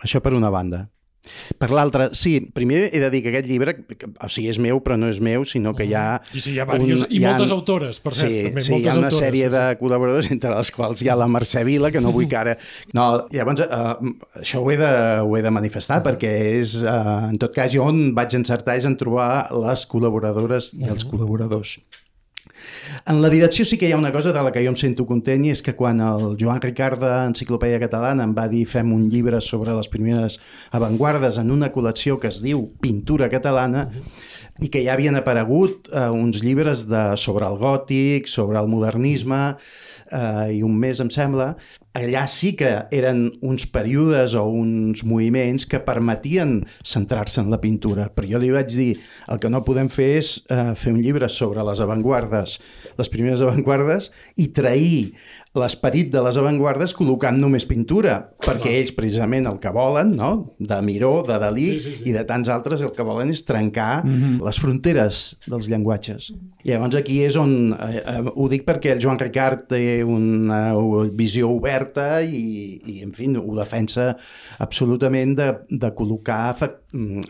[0.01, 0.87] això per una banda.
[1.63, 3.77] Per l'altra, sí, primer he de dir que aquest llibre,
[4.19, 6.19] o sigui, és meu, però no és meu, sinó que hi ha...
[6.35, 8.73] I sí, hi ha diversos- i hi ha- moltes autores, per cert, sí, també, sí,
[8.75, 11.93] hi ha una autores, sèrie de col·laboradors, entre les quals hi ha la Mercè Vila,
[11.95, 12.57] que no vull que ara...
[12.99, 13.95] No, llavors, uh,
[14.43, 14.91] això ho he, de,
[15.23, 18.91] ho he de manifestar, perquè és, uh, en tot cas, jo on vaig encertar és
[18.91, 19.31] en trobar
[19.63, 21.79] les col·laboradores i els col·laboradors.
[23.05, 25.03] En la direcció sí que hi ha una cosa de la que jo em sento
[25.09, 29.09] content i és que quan el Joan Ricard d'Enciclopèdia Catalana em va dir fem un
[29.11, 30.39] llibre sobre les primeres
[30.71, 33.89] avantguardes en una col·lecció que es diu Pintura Catalana
[34.63, 39.43] i que ja havien aparegut eh, uns llibres de, sobre el gòtic, sobre el modernisme
[40.13, 41.53] eh, i un mes, em sembla,
[41.99, 48.09] allà sí que eren uns períodes o uns moviments que permetien centrar-se en la pintura.
[48.15, 48.93] Però jo li vaig dir,
[49.33, 52.59] el que no podem fer és eh, fer un llibre sobre les avantguardes,
[52.99, 55.13] les primeres avantguardes, i trair
[55.55, 60.55] l'esperit de les avantguardes col·locant només pintura, perquè ells precisament el que volen, no?
[60.59, 62.07] de Miró, de Dalí Sí, sí, sí.
[62.09, 64.03] i de tants altres, el que volen és trencar
[64.41, 66.31] les fronteres dels llenguatges.
[66.65, 70.73] I llavors aquí és on, eh, eh, ho dic perquè el Joan Ricard té una
[71.13, 74.13] visió oberta i, i en fi, ho defensa
[74.59, 76.82] absolutament de, de col·locar efect- mm,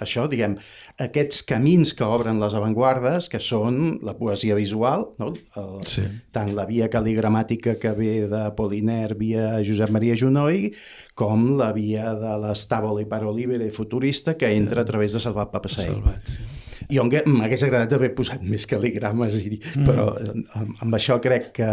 [0.03, 0.57] això, diguem,
[1.03, 5.33] aquests camins que obren les avantguardes, que són la poesia visual, no?
[5.57, 6.03] el, Sí.
[6.35, 10.73] tant la via caligramàtica que ve de Poliner via Josep Maria Junoy,
[11.15, 15.93] com la via de l'Estàvola i Parolibere futurista que entra a través de Salvat Papasseit.
[15.93, 16.52] Salvat, sí.
[16.93, 19.87] Jo m'hagués agradat haver posat més cal·ligrames, i, mm.
[19.89, 21.71] però eh, amb, amb això crec que,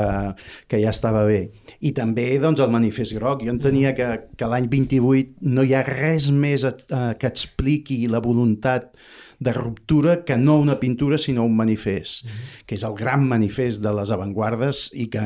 [0.69, 1.41] que ja estava bé.
[1.85, 3.43] I també doncs, el manifest groc.
[3.45, 6.75] Jo entenia que, que l'any 28 no hi ha res més eh,
[7.19, 8.91] que expliqui la voluntat
[9.39, 12.63] de ruptura que no una pintura sinó un manifest, mm.
[12.67, 15.21] que és el gran manifest de les avantguardes i, que,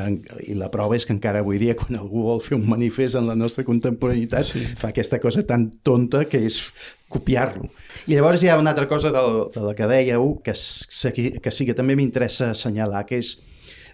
[0.46, 3.26] i la prova és que encara avui dia quan algú vol fer un manifest en
[3.28, 4.62] la nostra contemporaneitat sí.
[4.78, 6.62] fa aquesta cosa tan tonta que és
[7.10, 7.72] copiar-lo.
[8.06, 9.24] I llavors hi ha una altra cosa de,
[9.54, 13.40] de la que dèieu que, que sí que també m'interessa assenyalar, que és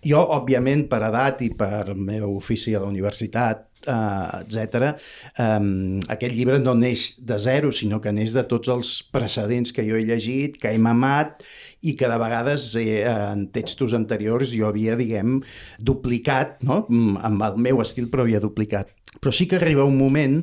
[0.04, 4.93] jo, òbviament, per edat i per el meu ofici a la universitat, eh, etc.
[5.41, 9.86] Um, aquest llibre no neix de zero, sinó que neix de tots els precedents que
[9.88, 11.43] jo he llegit, que he mamat
[11.82, 15.39] i que de vegades eh, en textos anteriors jo havia, diguem,
[15.80, 16.84] duplicat, no?
[16.88, 18.93] Mm, amb el meu estil, però havia duplicat.
[19.17, 20.38] Però sí que arriba un moment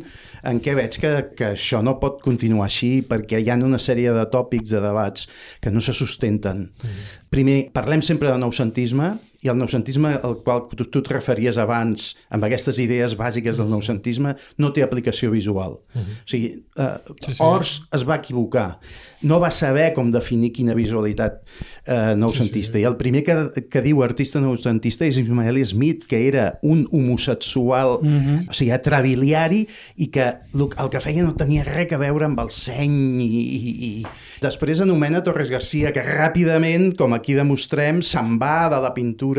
[0.46, 4.10] en què veig que, que això no pot continuar així perquè hi ha una sèrie
[4.12, 5.28] de tòpics, de debats
[5.62, 6.66] que no se sustenten.
[6.74, 7.06] Mm.
[7.30, 9.14] Primer, parlem sempre de noucentisme
[9.46, 13.70] i el noucentisme al qual tu, tu et referies abans amb aquestes idees bàsiques del
[13.70, 15.78] noucentisme no té aplicació visual.
[15.94, 16.22] Mm -hmm.
[16.26, 17.42] O sigui, eh, Sí, sí.
[17.42, 18.78] Ors es va equivocar.
[19.26, 21.40] No va saber com definir quina visualitat
[21.86, 22.76] eh, noucentista.
[22.76, 22.84] Sí, sí.
[22.84, 27.98] I el primer que, que diu artista noucentista és Ismael Smith, que era un homosexual,
[28.02, 28.50] mm -hmm.
[28.50, 32.50] o sigui, atrabiliari, i que el que feia no tenia res a veure amb el
[32.50, 34.06] seny i, i, i...
[34.42, 39.35] Després anomena Torres Garcia, que ràpidament, com aquí demostrem, se'n va de la pintura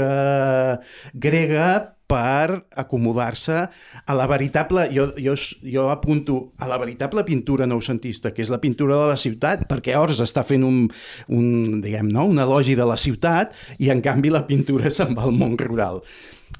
[1.13, 1.69] grega
[2.07, 3.57] per acomodar-se
[4.05, 8.61] a la veritable, jo, jo, jo apunto a la veritable pintura noucentista, que és la
[8.63, 10.85] pintura de la ciutat, perquè Ors està fent un,
[11.27, 12.25] un, diguem, no?
[12.31, 16.01] un elogi de la ciutat i en canvi la pintura se'n va al món rural.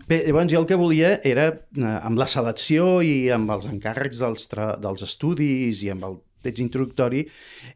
[0.08, 4.19] Bé, llavors jo el que volia era, eh, amb la selecció i amb els encàrrecs
[4.19, 4.50] dels,
[4.84, 7.25] dels estudis i amb el text introductori,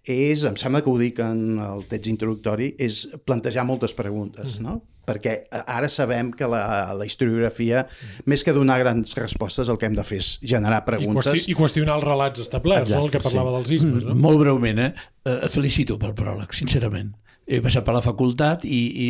[0.08, 4.80] és, em sembla que ho dic en el text introductori, és plantejar moltes preguntes, no?
[5.02, 5.34] Perquè
[5.66, 7.88] ara sabem que la, la historiografia,
[8.30, 11.32] més que donar grans respostes, el que hem de fer és generar I, preguntes.
[11.32, 13.10] qüesti i qüestionar els relats establerts, Exacte, no?
[13.10, 13.58] el que parlava sí.
[13.58, 14.06] dels ismes.
[14.06, 14.16] No?
[14.28, 14.92] Molt breument, eh?
[15.26, 15.38] eh?
[15.52, 17.16] Felicito pel pròleg, sincerament.
[17.50, 19.08] He passat per la facultat i, i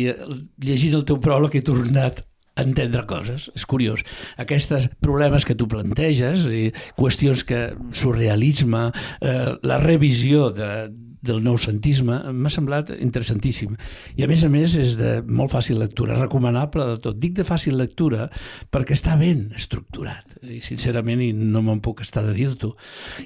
[0.64, 2.24] llegint el teu pròleg he tornat
[2.56, 3.48] entendre coses.
[3.56, 4.04] És curiós.
[4.40, 10.68] Aquests problemes que tu planteges, i qüestions que surrealisme, eh, la revisió de,
[11.22, 13.76] del noucentisme m'ha semblat interessantíssim.
[14.18, 17.20] I a més a més és de molt fàcil lectura, recomanable de tot.
[17.22, 18.28] Dic de fàcil lectura
[18.74, 22.74] perquè està ben estructurat i sincerament i no me'n puc estar de dir-t'ho.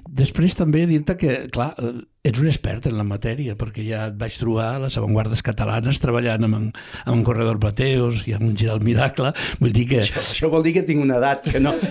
[0.06, 1.72] Després també dir-te que, clar,
[2.26, 6.00] ets un expert en la matèria, perquè ja et vaig trobar a les avantguardes catalanes
[6.02, 6.68] treballant amb en,
[7.04, 10.02] amb en Corredor Mateos i amb un Giral Miracle, vull dir que...
[10.04, 11.74] Això, això vol dir que tinc una edat que no...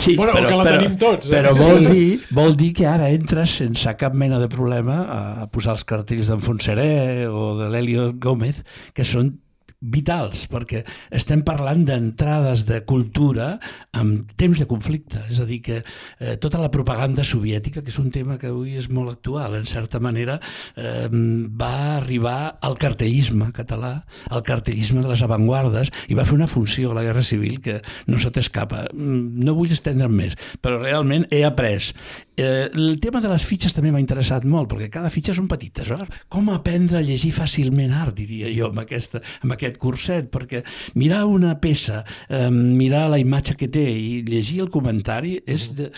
[0.00, 1.28] Sí, bueno, però, que la però, tenim tots.
[1.28, 1.34] Eh?
[1.34, 1.90] Però vol, sí.
[1.92, 6.30] dir, vol dir que ara entres sense cap mena de problema a posar els cartells
[6.30, 8.62] d'en Fonseré o de l'Helio Gómez,
[8.96, 9.34] que són
[9.80, 10.82] vitals, perquè
[11.16, 13.54] estem parlant d'entrades de cultura
[13.96, 17.98] amb temps de conflicte, és a dir, que eh, tota la propaganda soviètica, que és
[18.00, 20.38] un tema que avui és molt actual, en certa manera,
[20.76, 26.50] eh, va arribar al cartellisme català, al cartellisme de les avantguardes, i va fer una
[26.50, 28.86] funció a la Guerra Civil que no se t'escapa.
[28.92, 31.92] Mm, no vull estendre'm més, però realment he après.
[32.40, 35.48] Eh, el tema de les fitxes també m'ha interessat molt, perquè cada fitxa és un
[35.48, 36.06] petit tesor.
[36.32, 40.62] Com aprendre a llegir fàcilment art, diria jo, amb, aquesta, amb aquest aquest curset, perquè
[41.00, 45.70] mirar una peça, eh, mirar la imatge que té i llegir el comentari és...
[45.76, 45.90] De...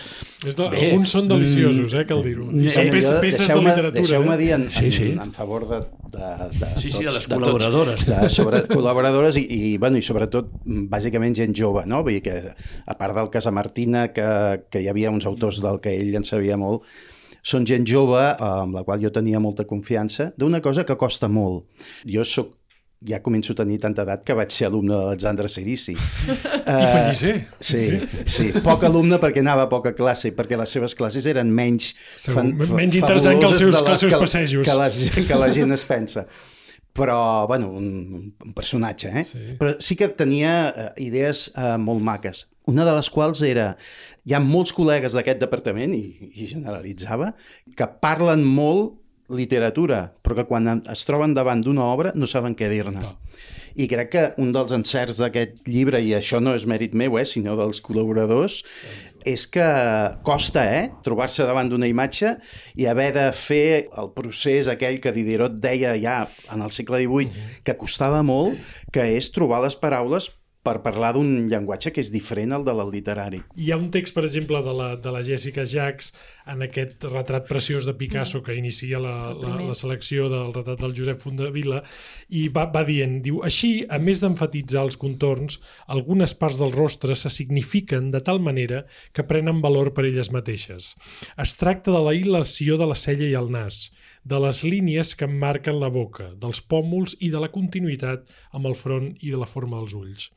[0.45, 0.69] és de...
[0.69, 2.49] Bé, alguns són deliciosos, eh, cal dir-ho.
[2.53, 3.95] Eh, són peces, peces de literatura.
[3.99, 4.41] Deixeu-me eh?
[4.41, 5.09] dir en, sí, sí.
[5.13, 5.81] en, en favor de,
[6.13, 8.05] de, de, sí, sí, tots, de les de col·laboradores.
[8.05, 10.53] Tots, de sobre, col·laboradores i, i, bueno, i sobretot,
[10.91, 12.03] bàsicament, gent jove, no?
[12.05, 12.37] Vull dir que,
[12.85, 14.29] a part del Casamartina, que,
[14.69, 16.87] que hi havia uns autors del que ell en sabia molt,
[17.43, 21.67] són gent jove amb la qual jo tenia molta confiança d'una cosa que costa molt.
[22.07, 22.53] Jo sóc
[23.07, 25.95] ja començo a tenir tanta edat que vaig ser alumne de l'Alexandre Cirici.
[25.95, 27.35] Uh, I Pellicer.
[27.59, 27.83] Sí,
[28.25, 31.93] sí, poc alumne perquè anava a poca classe i perquè les seves classes eren menys,
[32.29, 34.67] fan, menys interessant que els seus, que els seus passejos.
[34.67, 34.89] Que la,
[35.27, 36.27] que la gent es pensa
[36.93, 39.25] però, bueno, un, un personatge, eh?
[39.25, 39.43] Sí.
[39.57, 42.45] Però sí que tenia uh, idees uh, molt maques.
[42.69, 43.71] Una de les quals era,
[44.23, 47.31] hi ha molts col·legues d'aquest departament, i, i generalitzava,
[47.75, 48.93] que parlen molt
[49.35, 53.13] literatura, però que quan es troben davant d'una obra no saben què dir-ne.
[53.73, 57.25] I crec que un dels encerts d'aquest llibre, i això no és mèrit meu, eh,
[57.25, 58.59] sinó dels col·laboradors,
[59.25, 59.65] és que
[60.27, 62.35] costa eh, trobar-se davant d'una imatge
[62.77, 66.19] i haver de fer el procés aquell que Diderot deia ja
[66.53, 68.59] en el segle XVIII, que costava molt,
[68.93, 70.29] que és trobar les paraules
[70.63, 73.41] per parlar d'un llenguatge que és diferent al de la literari.
[73.59, 76.13] Hi ha un text, per exemple, de la, de la Jessica Jacques
[76.47, 80.95] en aquest retrat preciós de Picasso que inicia la, la, la selecció del retrat del
[80.95, 81.81] Josep Fundavila
[82.31, 85.59] i va, va dient, diu, així, a més d'enfatitzar els contorns,
[85.91, 90.93] algunes parts del rostre se signifiquen de tal manera que prenen valor per elles mateixes.
[91.35, 93.89] Es tracta de la ilació de la cella i el nas,
[94.23, 98.79] de les línies que emmarquen la boca, dels pòmuls i de la continuïtat amb el
[98.79, 100.29] front i de la forma dels ulls.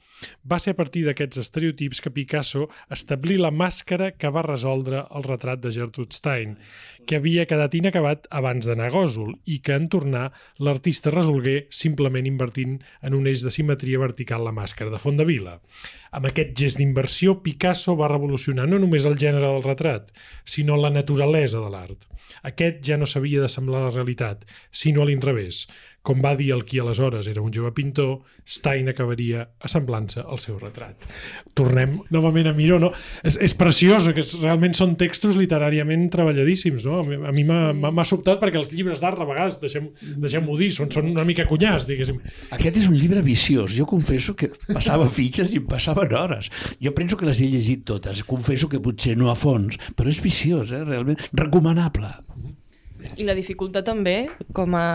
[0.48, 5.26] Va ser a partir d'aquests estereotips que Picasso establí la màscara que va resoldre el
[5.26, 6.56] retrat de Gertrude Stein,
[7.06, 12.80] que havia quedat inacabat abans a Gòsol i que en tornar l'artista resolgué simplement invertint
[13.02, 15.60] en un eix de simetria vertical la màscara de Fondavila.
[16.16, 20.12] Amb aquest gest d'inversió, Picasso va revolucionar no només el gènere del retrat,
[20.44, 22.06] sinó la naturalesa de l'art.
[22.48, 25.66] Aquest ja no s'havia de semblar a la realitat, sinó a l'inrevés.
[26.06, 30.58] Com va dir el qui aleshores era un jove pintor, Stein acabaria assemblant-se al seu
[30.60, 31.06] retrat.
[31.58, 32.92] Tornem novament a Miró, no?
[33.26, 37.02] És, és preciós, que realment són textos literàriament treballadíssims, no?
[37.02, 38.10] A mi m'ha sí.
[38.12, 39.90] sobtat perquè els llibres d'art, a vegades, deixem-ho
[40.22, 42.20] deixem dir, són, són una mica cunyàs, diguéssim.
[42.56, 43.74] Aquest és un llibre viciós.
[43.76, 46.50] Jo confesso que passava fitxes i em passaven hores.
[46.82, 48.22] Jo penso que les he llegit totes.
[48.28, 50.84] Confesso que potser no a fons, però és viciós, eh?
[50.86, 51.20] realment.
[51.36, 52.14] Recomanable.
[53.16, 54.86] I la dificultat també, com a,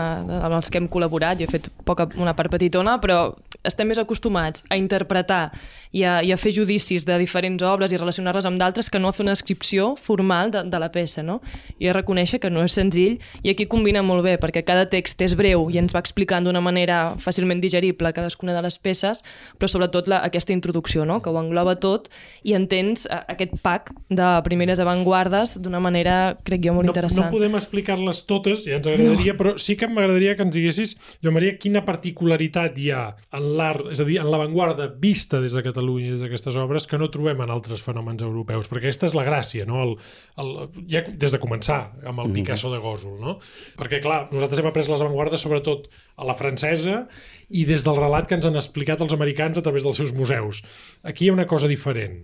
[0.42, 3.32] amb els que hem col·laborat, jo he fet poca, una part petitona, però
[3.66, 5.52] estem més acostumats a interpretar
[5.92, 9.10] i a, i a fer judicis de diferents obres i relacionar-les amb d'altres que no
[9.10, 11.40] a fer una descripció formal de, de la peça, no?
[11.78, 15.20] I a reconèixer que no és senzill i aquí combina molt bé, perquè cada text
[15.22, 19.22] és breu i ens va explicant d'una manera fàcilment digerible cadascuna de les peces,
[19.58, 21.20] però sobretot la, aquesta introducció, no?
[21.22, 22.08] que ho engloba tot
[22.42, 27.28] i entens a, aquest pack de primeres avantguardes d'una manera, crec jo, molt no, interessant.
[27.28, 27.54] No podem
[27.92, 29.38] explicar-les totes, ja ens agradaria, no.
[29.38, 33.02] però sí que m'agradaria que ens diguessis, Jo Maria, quina particularitat hi ha
[33.36, 36.98] en l'art, és a dir, en l'avantguarda vista des de Catalunya, des d'aquestes obres, que
[37.00, 39.82] no trobem en altres fenòmens europeus, perquè aquesta és la gràcia, no?
[39.82, 39.94] El,
[40.42, 40.52] el,
[40.90, 43.38] ja des de començar, amb el Picasso de Gòsol, no?
[43.78, 47.06] Perquè, clar, nosaltres hem après les avantguardes sobretot a la francesa
[47.52, 50.62] i des del relat que ens han explicat els americans a través dels seus museus.
[51.04, 52.16] Aquí hi ha una cosa diferent.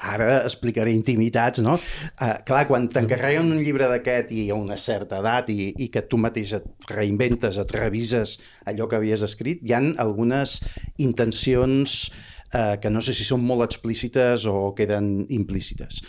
[0.00, 1.76] Ara explicaré intimitats, no?
[1.78, 6.04] Uh, clar, quan t'encarreguen un llibre d'aquest i a una certa edat i, i que
[6.08, 10.58] tu mateix et reinventes, et revises allò que havies escrit, hi han algunes
[11.02, 12.10] intencions
[12.52, 16.02] eh, que no sé si són molt explícites o queden implícites.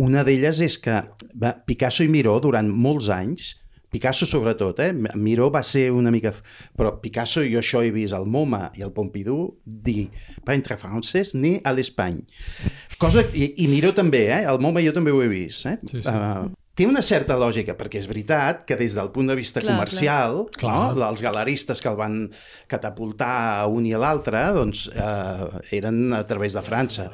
[0.00, 1.02] Una d'elles és que
[1.34, 3.56] va, Picasso i Miró durant molts anys
[3.90, 4.92] Picasso sobretot, eh?
[5.18, 6.30] Miró va ser una mica...
[6.78, 10.06] Però Picasso, jo això he vist al MoMA i al Pompidou dir
[10.46, 12.20] entre francès ni a l'Espany.
[13.02, 13.24] Cosa...
[13.34, 14.44] I, I Miró també, eh?
[14.46, 15.76] Al MoMA jo també ho he vist, eh?
[15.90, 16.06] Sí, sí.
[16.06, 19.74] Uh, té una certa lògica, perquè és veritat que des del punt de vista Clar,
[19.74, 20.76] comercial, clar.
[20.94, 21.08] No?
[21.10, 22.22] els galeristes que el van
[22.70, 27.10] catapultar a un i a l'altre, doncs eh, eren a través de França.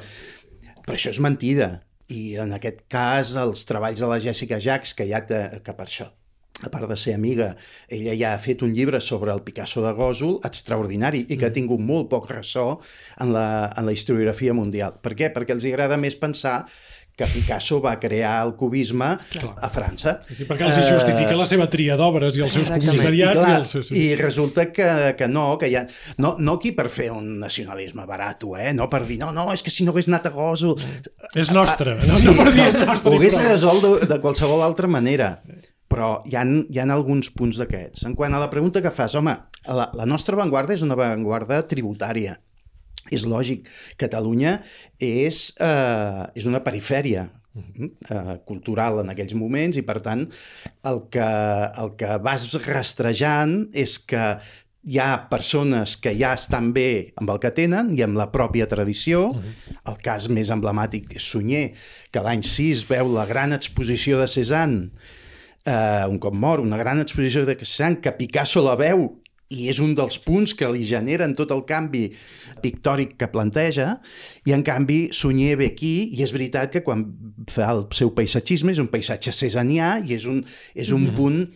[0.85, 1.81] Però això és mentida.
[2.07, 5.89] I en aquest cas, els treballs de la Jessica Jacques, que ja té, que per
[5.89, 6.07] això
[6.65, 7.51] a part de ser amiga,
[7.87, 11.53] ella ja ha fet un llibre sobre el Picasso de Gòsol extraordinari i que ha
[11.53, 12.79] tingut molt poc ressò
[13.21, 13.47] en la,
[13.77, 14.95] en la historiografia mundial.
[15.03, 15.29] Per què?
[15.35, 16.63] Perquè els agrada més pensar
[17.17, 19.55] que Picasso va crear el cubisme Clar.
[19.65, 20.19] a França.
[20.29, 23.37] Sí, perquè els hi justifica la seva tria d'obres i els seus comissariats.
[23.37, 23.89] I, clar, i, els seus...
[23.89, 25.81] I resulta que, que no, que ha...
[26.21, 28.69] No, no aquí per fer un nacionalisme barato, eh?
[28.77, 30.77] No per dir, no, no, és que si no hagués anat a Gòsol...
[31.33, 31.97] És nostre.
[32.05, 33.09] No, Sí, no per dir és nostre.
[33.09, 35.39] ho hagués resolt de, de qualsevol altra manera.
[35.87, 38.03] Però hi ha, hi ha alguns punts d'aquests.
[38.09, 41.63] En quant a la pregunta que fas, home, la, la nostra avantguarda és una avantguarda
[41.69, 42.37] tributària.
[43.13, 43.69] És lògic,
[43.99, 44.57] Catalunya
[44.99, 50.25] és, eh, és una perifèria eh, cultural en aquells moments i, per tant,
[50.91, 51.27] el que,
[51.83, 54.25] el que vas rastrejant és que
[54.87, 58.69] hi ha persones que ja estan bé amb el que tenen i amb la pròpia
[58.71, 59.29] tradició.
[59.31, 59.77] Uh -huh.
[59.91, 61.73] El cas més emblemàtic és Sunyer,
[62.11, 64.91] que l'any 6 veu la gran exposició de Cézanne,
[65.67, 69.09] eh, un cop mort, una gran exposició de Cézanne, que Picasso la veu
[69.53, 72.09] i és un dels punts que li generen tot el canvi
[72.63, 73.93] pictòric que planteja,
[74.47, 77.05] i en canvi Sunyer ve aquí, i és veritat que quan
[77.51, 80.43] fa el seu paisatgisme és un paisatge cesanià i és un,
[80.75, 81.15] és un mm -hmm.
[81.15, 81.47] punt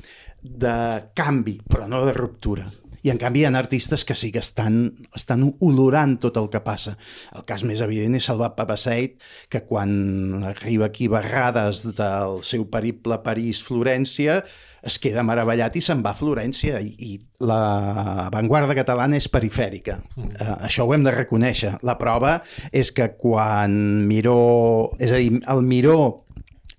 [0.41, 0.77] de
[1.13, 2.65] canvi, però no de ruptura.
[3.03, 6.61] I en canvi hi ha artistes que sí que estan, estan olorant tot el que
[6.65, 6.97] passa.
[7.35, 9.17] El cas més evident és Salvat Papaseit,
[9.49, 14.41] que quan arriba aquí Barrades del seu periple París-Florència,
[14.81, 19.99] es queda meravellat i se'n va a Florència i, i l'avantguarda catalana és perifèrica.
[20.15, 20.31] Mm.
[20.33, 21.75] Uh, això ho hem de reconèixer.
[21.85, 22.39] La prova
[22.73, 23.73] és que quan
[24.09, 25.99] Miró, és a dir, el Miró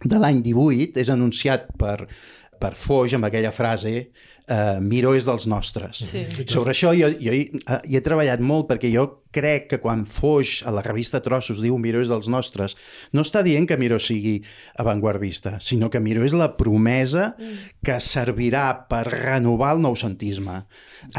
[0.02, 1.96] de l'any 18 és anunciat per,
[2.58, 3.94] per Foix amb aquella frase
[4.52, 6.04] uh, Miró és dels nostres.
[6.12, 6.22] Sí.
[6.46, 10.04] Sobre això jo, jo hi, uh, hi he treballat molt perquè jo crec que quan
[10.04, 12.76] Foix a la revista Trossos diu Miró és dels nostres,
[13.16, 14.36] no està dient que Miró sigui
[14.80, 17.32] avantguardista, sinó que Miró és la promesa
[17.82, 20.58] que servirà per renovar el noucentisme.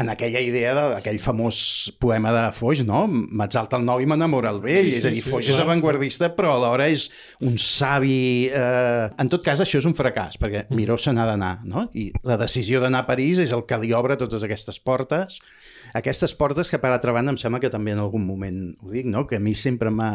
[0.00, 1.58] En aquella idea d'aquell famós
[2.00, 3.04] poema de Foix, no?
[3.10, 4.92] M'exalta el nou i m'enamora el vell.
[4.92, 5.58] Sí, sí, és a dir, sí, Foix clar.
[5.58, 7.08] és avantguardista, però alhora és
[7.42, 8.46] un savi...
[8.54, 9.10] Eh...
[9.24, 11.88] En tot cas, això és un fracàs, perquè Miró se n'ha d'anar, no?
[11.98, 15.40] I la decisió d'anar a París és el que li obre totes aquestes portes,
[15.96, 19.08] aquestes portes que, per altra banda, em sembla que també en algun moment ho dic,
[19.10, 19.26] no?
[19.28, 20.14] que a mi sempre m'ha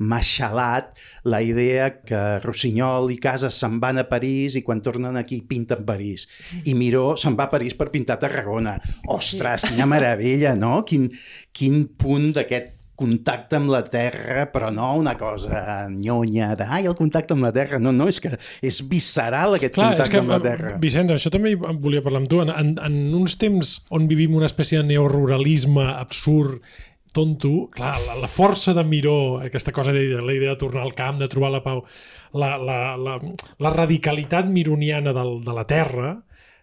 [0.00, 0.98] m'ha xalat
[1.28, 5.84] la idea que Rossinyol i Casas se'n van a París i quan tornen aquí pinten
[5.84, 6.26] París.
[6.64, 8.78] I Miró se'n va a París per pintar Tarragona.
[9.12, 10.80] Ostres, quina meravella, no?
[10.88, 11.10] Quin,
[11.52, 16.96] quin punt d'aquest contacte amb la terra, però no una cosa nyonya de, ai, el
[16.98, 17.80] contacte amb la terra.
[17.82, 20.76] No, no, és que és visceral aquest Clar, és contacte que, amb la terra.
[20.82, 22.42] Vicenç, això també volia parlar amb tu.
[22.44, 26.60] En, en, en uns temps on vivim una espècie de neoruralisme absurd,
[27.12, 30.94] tonto, clar, la, la força de Miró, aquesta cosa de la idea de tornar al
[30.94, 31.82] camp, de trobar la pau,
[32.38, 33.16] la, la, la,
[33.58, 36.12] la radicalitat mironiana del, de la terra,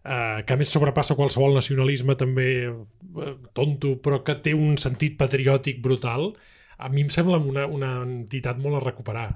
[0.08, 5.18] eh, que a més sobrepassa qualsevol nacionalisme també eh, tonto, però que té un sentit
[5.20, 6.32] patriòtic brutal,
[6.78, 9.28] a mi em sembla una, una entitat molt a recuperar.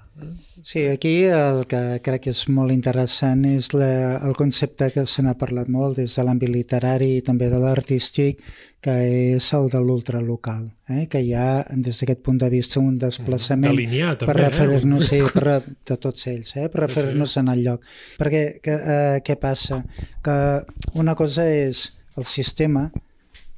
[0.62, 5.26] Sí, aquí el que crec que és molt interessant és la, el concepte que se
[5.26, 8.46] n'ha parlat molt des de l'àmbit literari i també de l'artístic,
[8.82, 8.94] que
[9.38, 11.08] és el de l'ultralocal, eh?
[11.10, 14.48] que hi ha, des d'aquest punt de vista, un desplaçament Delinear, també, per eh?
[14.48, 16.68] referir-nos, sí, per, de tots ells, eh?
[16.70, 17.86] per referir-nos en el lloc.
[18.22, 19.82] Perquè que, eh, què passa?
[20.26, 20.36] Que
[20.94, 21.88] una cosa és
[22.18, 22.92] el sistema,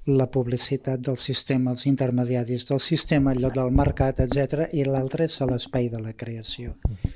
[0.05, 5.39] la publicitat del sistema, els intermediaris del sistema, allò del mercat, etc i l'altre és
[5.47, 6.75] l'espai de la creació,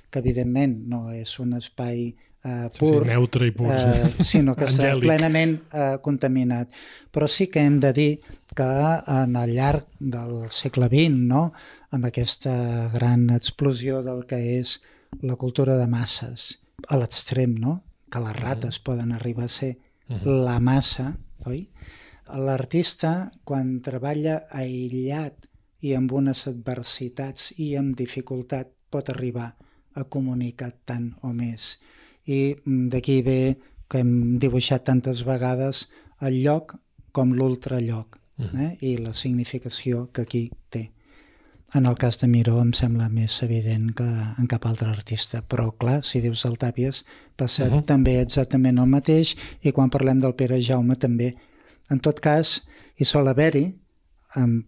[0.09, 2.07] que evidentment no és un espai
[2.47, 3.71] eh, Sí, pur, sí, neutre i pur.
[3.75, 3.89] sí.
[3.91, 6.71] eh, sinó que està plenament eh, contaminat.
[7.11, 8.11] Però sí que hem de dir
[8.55, 8.69] que
[9.11, 11.51] en el llarg del segle XX, no?
[11.91, 14.77] amb aquesta gran explosió del que és
[15.21, 17.81] la cultura de masses, a l'extrem, no?
[18.11, 19.77] que les rates poden arribar a ser
[20.23, 21.65] la massa, oi?
[22.35, 25.47] L'artista, quan treballa aïllat
[25.85, 29.53] i amb unes adversitats i amb dificultat, pot arribar
[29.95, 31.77] a comunicar tant o més.
[32.25, 33.39] I mm, d'aquí ve
[33.87, 35.87] que hem dibuixat tantes vegades
[36.27, 36.75] el lloc
[37.15, 38.75] com l'ultralloc eh?
[38.81, 40.91] i la significació que aquí té.
[41.75, 45.73] En el cas de Miró em sembla més evident que en cap altre artista, però
[45.75, 47.03] clar, si dius el Tàpies
[47.35, 47.85] passa uh -huh.
[47.85, 51.35] també exactament el mateix i quan parlem del Pere Jaume també.
[51.89, 52.61] En tot cas,
[52.97, 53.67] hi sol haver-hi,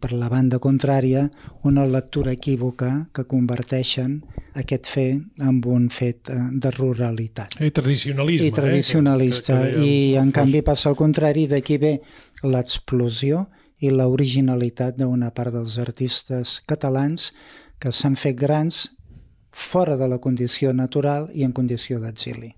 [0.02, 1.28] per la banda contrària,
[1.68, 4.16] una lectura equívoca que converteixen
[4.58, 7.60] aquest fet en un fet eh, de ruralitat.
[7.62, 8.48] I tradicionalisme.
[8.48, 9.60] I tradicionalista.
[9.60, 9.70] Eh?
[9.70, 12.00] Que, que, que I en canvi passa al contrari, d'aquí ve
[12.44, 13.46] l'explosió
[13.80, 17.32] i l'originalitat d'una part dels artistes catalans
[17.80, 18.88] que s'han fet grans
[19.52, 22.54] fora de la condició natural i en condició d'exili,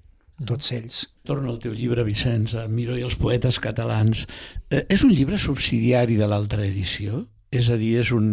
[0.47, 1.03] tots ells.
[1.27, 4.25] Torno al teu llibre, Vicenç, Miró i els poetes catalans.
[4.69, 7.25] Eh, és un llibre subsidiari de l'altra edició?
[7.51, 8.27] És a dir, és un,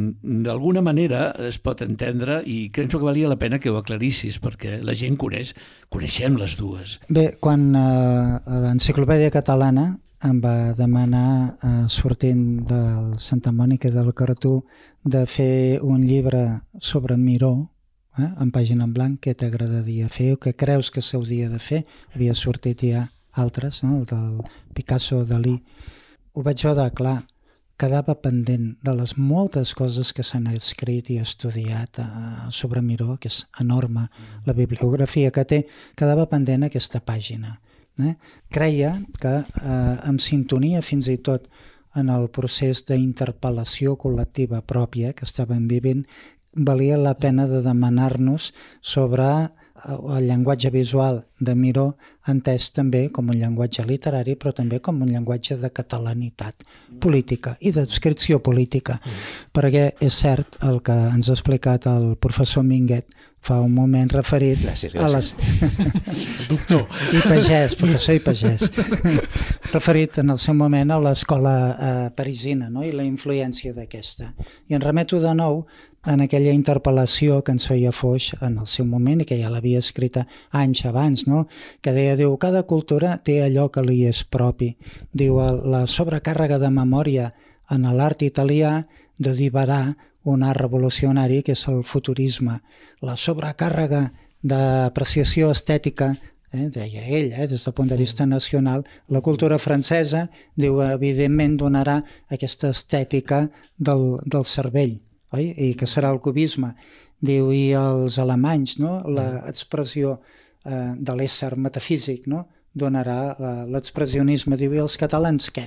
[0.47, 4.77] d'alguna manera es pot entendre i penso que valia la pena que ho aclarissis perquè
[4.87, 5.57] la gent coneix,
[5.91, 7.01] coneixem les dues.
[7.11, 9.89] Bé, quan eh, l'enciclopèdia catalana
[10.23, 14.63] em va demanar, eh, sortint del Santa Mònica del Cartú,
[15.03, 17.71] de fer un llibre sobre Miró,
[18.19, 21.85] eh, en pàgina en blanc, què t'agradaria fer o què creus que s'hauria de fer.
[22.14, 23.99] Havia sortit ja altres, no?
[24.01, 24.43] el del
[24.75, 25.57] Picasso, Dalí.
[26.35, 27.23] Ho vaig veure clar,
[27.79, 32.09] quedava pendent de les moltes coses que s'han escrit i estudiat eh,
[32.51, 34.09] sobre Miró, que és enorme,
[34.47, 35.64] la bibliografia que té,
[35.97, 37.59] quedava pendent aquesta pàgina
[37.99, 38.16] eh,
[38.51, 41.49] creia que eh, en sintonia fins i tot
[41.99, 46.05] en el procés d'interpel·lació col·lectiva pròpia que estàvem vivint,
[46.59, 49.49] valia la pena de demanar-nos sobre eh,
[50.19, 51.97] el llenguatge visual de Miró
[52.33, 56.66] entès també com un llenguatge literari però també com un llenguatge de catalanitat
[57.01, 59.22] política i d'adscripció política mm.
[59.57, 64.59] perquè és cert el que ens ha explicat el professor Minguet fa un moment referit
[64.61, 65.05] gràcies, gràcies.
[65.05, 65.35] a les...
[66.53, 66.87] Doctor.
[67.14, 68.66] I pagès, professor i pagès.
[69.76, 72.83] referit en el seu moment a l'escola eh, parisina no?
[72.85, 74.33] i la influència d'aquesta.
[74.68, 75.62] I en remeto de nou
[76.09, 79.81] en aquella interpel·lació que ens feia Foix en el seu moment i que ja l'havia
[79.83, 80.24] escrita
[80.57, 81.47] anys abans, no?
[81.83, 84.75] que deia, diu, cada cultura té allò que li és propi.
[85.12, 87.31] Diu, la sobrecàrrega de memòria
[87.71, 88.83] en l'art italià
[89.19, 89.95] derivarà
[90.29, 92.59] un art revolucionari que és el futurisme.
[93.01, 94.09] La sobrecàrrega
[94.43, 96.12] d'apreciació estètica
[96.53, 101.59] eh, deia ell, eh, des del punt de vista nacional, la cultura francesa, diu, evidentment
[101.61, 102.01] donarà
[102.31, 104.99] aquesta estètica del, del cervell,
[105.33, 105.53] oi?
[105.57, 106.75] i que serà el cubisme.
[107.21, 109.01] Diu, i els alemanys, no?
[109.11, 110.19] l'expressió
[110.69, 112.45] eh, de l'ésser metafísic, no?
[112.79, 114.55] donarà l'expressionisme.
[114.61, 115.64] Diu, i els catalans què?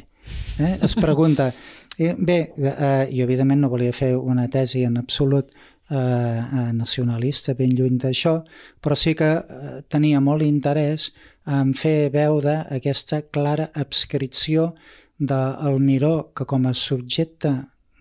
[0.62, 0.78] Eh?
[0.86, 1.50] Es pregunta,
[1.98, 7.56] i, bé, eh, jo evidentment no volia fer una tesi en absolut eh, eh, nacionalista,
[7.58, 8.38] ben lluny d'això,
[8.82, 11.10] però sí que eh, tenia molt interès
[11.46, 14.72] en fer veure aquesta clara adscripció
[15.18, 17.52] del Miró que com a subjecte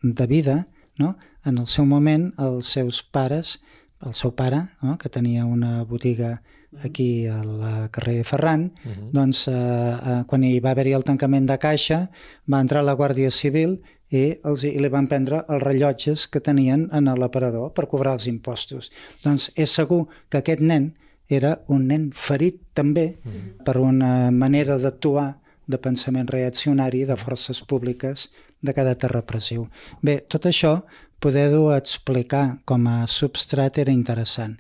[0.02, 1.16] de vida, no?
[1.44, 3.58] en el seu moment els seus pares,
[4.06, 4.96] el seu pare, no?
[4.98, 6.40] que tenia una botiga
[6.84, 9.10] aquí al carrer Ferran, uh -huh.
[9.12, 12.10] doncs eh, eh, quan hi va haver-hi el tancament de caixa
[12.46, 16.88] va entrar la Guàrdia Civil i, els, i li van prendre els rellotges que tenien
[16.92, 18.90] en l'aparador per cobrar els impostos.
[19.22, 20.94] Doncs és segur que aquest nen
[21.28, 23.64] era un nen ferit també uh -huh.
[23.64, 29.68] per una manera d'actuar de pensament reaccionari de forces públiques de caràcter repressiu.
[30.02, 30.82] Bé, tot això
[31.20, 34.58] poder-ho explicar com a substrat era interessant.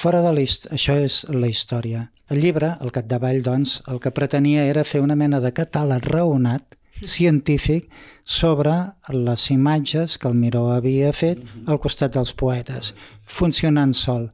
[0.00, 2.06] Fora de l'hist això és la història.
[2.32, 6.78] El llibre, al capdavall, doncs, el que pretenia era fer una mena de catàleg raonat,
[7.04, 7.90] científic,
[8.24, 8.72] sobre
[9.12, 12.94] les imatges que el Miró havia fet al costat dels poetes,
[13.26, 14.30] funcionant sol.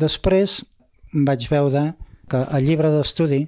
[0.00, 0.62] Després
[1.12, 1.84] vaig veure
[2.32, 3.42] que el llibre d'estudi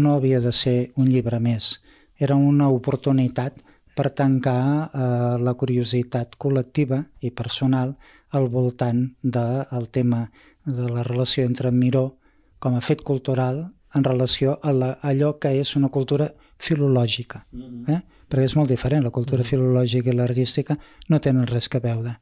[0.00, 1.74] no havia de ser un llibre més.
[2.16, 3.60] Era una oportunitat
[3.98, 7.98] per tancar eh, la curiositat col·lectiva i personal
[8.32, 10.28] al voltant del tema
[10.68, 12.18] de la relació entre Miró
[12.58, 17.44] com a fet cultural en relació a la, allò que és una cultura filològica.
[17.54, 17.94] Mm-hmm.
[17.94, 18.24] Eh?
[18.28, 19.48] Perquè és molt diferent, la cultura mm-hmm.
[19.48, 20.76] filològica i l'artística
[21.08, 22.18] no tenen res que veure,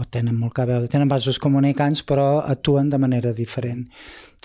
[0.00, 3.84] o tenen molt que veure, tenen vasos comunicants però actuen de manera diferent.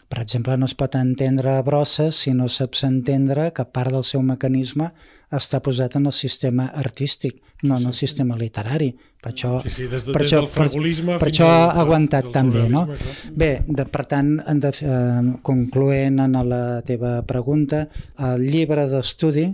[0.10, 4.22] Per exemple, no es pot entendre brosses si no saps entendre que part del seu
[4.22, 4.92] mecanisme
[5.34, 8.92] està posat en el sistema artístic, no en el sistema literari.
[9.22, 12.68] Per això, sí, sí, des, de, per des això, per, per això ha aguantat també,
[12.70, 12.86] no?
[13.34, 17.88] Bé, de, per tant, en de, eh, concloent en la teva pregunta,
[18.30, 19.48] el llibre d'estudi,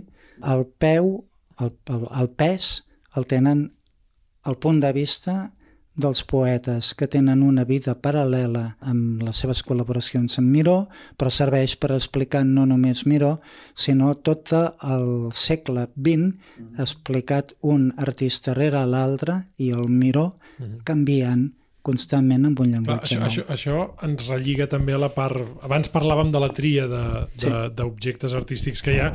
[0.52, 1.14] el peu,
[1.62, 2.74] el, el, el pes,
[3.16, 3.70] el tenen
[4.44, 5.52] el punt de vista
[5.94, 10.76] dels poetes que tenen una vida paral·lela amb les seves col·laboracions amb Miró,
[11.20, 13.34] però serveix per explicar no només Miró,
[13.74, 20.32] sinó tot el segle XX explicat un artista rere l'altre i el Miró
[20.88, 21.50] canviant
[21.82, 23.28] constantment amb un Clar, llenguatge això, nou.
[23.28, 25.42] això, això ens relliga també a la part...
[25.66, 28.38] Abans parlàvem de la tria d'objectes sí.
[28.38, 29.08] artístics que hi ha.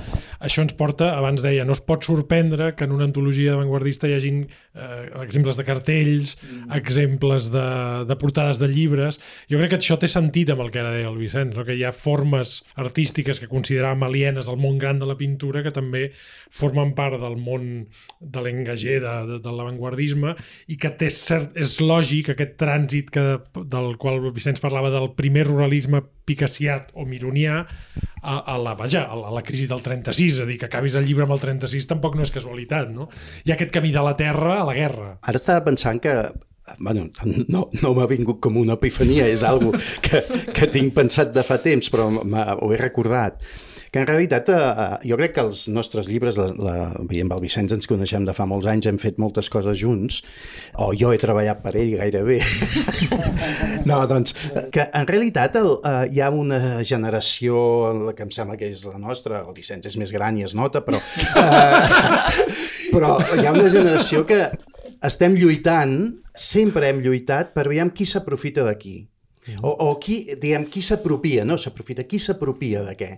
[0.44, 4.18] Això ens porta, abans deia, no es pot sorprendre que en una antologia avantguardista hi
[4.18, 6.74] hagin eh, exemples de cartells, mm.
[6.80, 7.68] exemples de,
[8.10, 9.22] de portades de llibres.
[9.52, 11.66] Jo crec que això té sentit amb el que ara deia el Vicenç, no?
[11.68, 15.72] que hi ha formes artístiques que consideràvem alienes al món gran de la pintura que
[15.72, 16.10] també
[16.52, 17.88] formen part del món
[18.20, 20.36] de l'engager, de, de, de l'avantguardisme,
[20.68, 23.24] i que té cert, és lògic aquest trànsit que,
[23.70, 29.16] del qual Vicenç parlava del primer ruralisme picassiat o mironià a, a la, vaja, a
[29.16, 31.44] la, a la crisi del 36, és a dir, que acabis el llibre amb el
[31.44, 33.08] 36 tampoc no és casualitat, no?
[33.46, 35.14] Hi ha aquest camí de la terra a la guerra.
[35.22, 36.18] Ara estava pensant que
[36.80, 37.10] bueno,
[37.48, 39.72] no, no m'ha vingut com una epifania, és algo
[40.04, 43.46] que, que tinc pensat de fa temps, però ho he recordat.
[43.98, 47.72] Que en realitat eh, jo crec que els nostres llibres, la, la, amb el Vicenç
[47.74, 50.20] ens coneixem de fa molts anys, hem fet moltes coses junts,
[50.78, 52.38] o jo he treballat per ell gairebé.
[53.90, 54.36] no, doncs,
[54.76, 57.58] que en realitat el, eh, hi ha una generació,
[58.04, 60.54] la que em sembla que és la nostra, el Vicenç és més gran i es
[60.54, 62.32] nota, però, eh,
[62.94, 64.44] però hi ha una generació que
[65.10, 65.98] estem lluitant,
[66.38, 69.00] sempre hem lluitat per veure qui s'aprofita d'aquí.
[69.64, 73.12] O, o qui, diguem, qui s'apropia, no s'aprofita, qui s'apropia de què?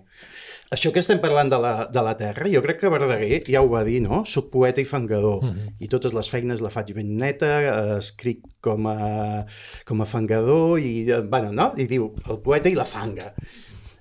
[0.70, 3.66] Això que estem parlant de la, de la terra, jo crec que Verdaguer ja ho
[3.72, 4.20] va dir, no?
[4.22, 5.72] Soc poeta i fangador, mm -hmm.
[5.82, 9.46] i totes les feines la faig ben neta, eh, escric com a,
[9.84, 11.72] com a fangador, i, eh, bueno, no?
[11.76, 13.34] I diu, el poeta i la fanga.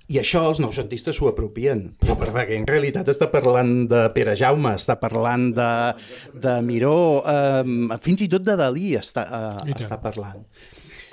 [0.10, 1.96] I això els noucentistes s'ho apropien.
[2.00, 5.94] Però Verdaguer en realitat està parlant de Pere Jaume, està parlant de,
[6.34, 9.26] de Miró, eh, fins i tot de Dalí està,
[9.66, 10.46] eh, està parlant.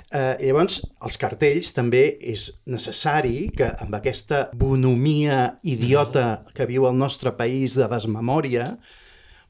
[0.07, 6.95] Eh, llavors, els cartells també és necessari que amb aquesta bonomia idiota que viu el
[6.95, 8.77] nostre país de desmemòria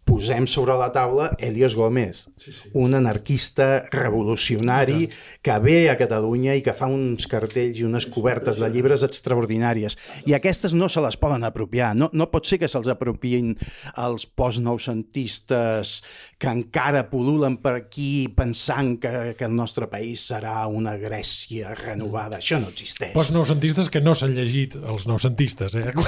[0.08, 2.70] posem sobre la taula Helios Gómez, sí, sí.
[2.80, 5.10] un anarquista revolucionari
[5.44, 9.98] que ve a Catalunya i que fa uns cartells i unes cobertes de llibres extraordinàries.
[10.26, 11.92] I aquestes no se les poden apropiar.
[11.98, 13.54] No, no pot ser que se'ls apropiïn
[14.00, 15.98] els postnoucentistes
[16.40, 22.40] que encara pul·lulen per aquí pensant que, que el nostre país serà una Grècia renovada.
[22.40, 23.12] Això no existeix.
[23.18, 25.92] Post-noucentistes que no s'han llegit els noucentistes, eh?
[25.98, 26.06] No,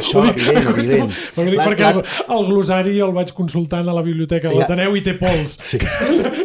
[0.00, 1.14] això, evident, evident.
[1.36, 2.02] Ho dic perquè el,
[2.36, 4.60] el glosari el vaig consultant a la biblioteca de Ja.
[4.64, 5.58] l'Ateneu i té pols.
[5.70, 5.78] Sí.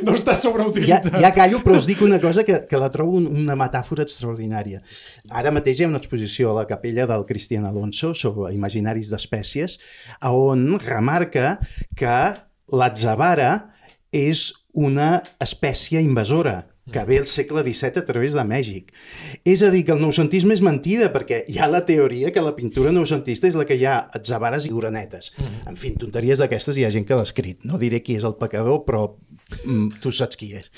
[0.03, 1.09] No està Ja, sobreutilitzat.
[1.21, 4.81] ja callo, però us dic una cosa que, que la trobo un, una metàfora extraordinària.
[5.29, 9.77] Ara mateix hi ha una exposició a la capella del Cristian Alonso sobre imaginaris d'espècies,
[10.27, 11.59] on remarca
[11.95, 12.15] que
[12.71, 13.51] l'atzavara
[14.11, 18.89] és una espècie invasora que ve al segle XVII a través de Mèxic.
[19.45, 22.55] És a dir, que el noucentisme és mentida, perquè hi ha la teoria que la
[22.57, 25.33] pintura noucentista és la que hi ha atzavares i uranetes.
[25.69, 27.61] En fi, tonteries d'aquestes hi ha gent que l'ha escrit.
[27.69, 29.03] No diré qui és el pecador, però
[29.63, 30.71] mm, tu saps qui és.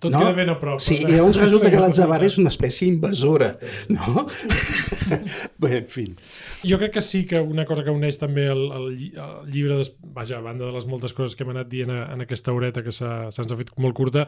[0.00, 0.80] Tot queda ben a prop.
[0.80, 3.52] Sí, i llavors resulta que l'atzavara és una espècie invasora,
[3.92, 4.24] no?
[5.60, 6.06] Bé, en fi.
[6.66, 9.92] Jo crec que sí que una cosa que uneix també el, el, el llibre, des,
[10.16, 12.92] vaja, a banda de les moltes coses que hem anat dient en aquesta horeta que
[12.94, 14.26] s'ha- se'ns ha fet molt curta,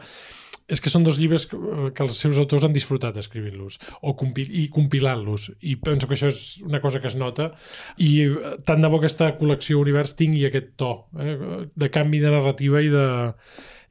[0.71, 1.57] és que són dos llibres que,
[1.95, 6.31] que els seus autors han disfrutat escrivint-los o compi i compilant-los i penso que això
[6.31, 7.51] és una cosa que es nota
[7.97, 11.37] i eh, tant de bo aquesta col·lecció Univers tingui aquest to eh,
[11.67, 13.07] de canvi de narrativa i de,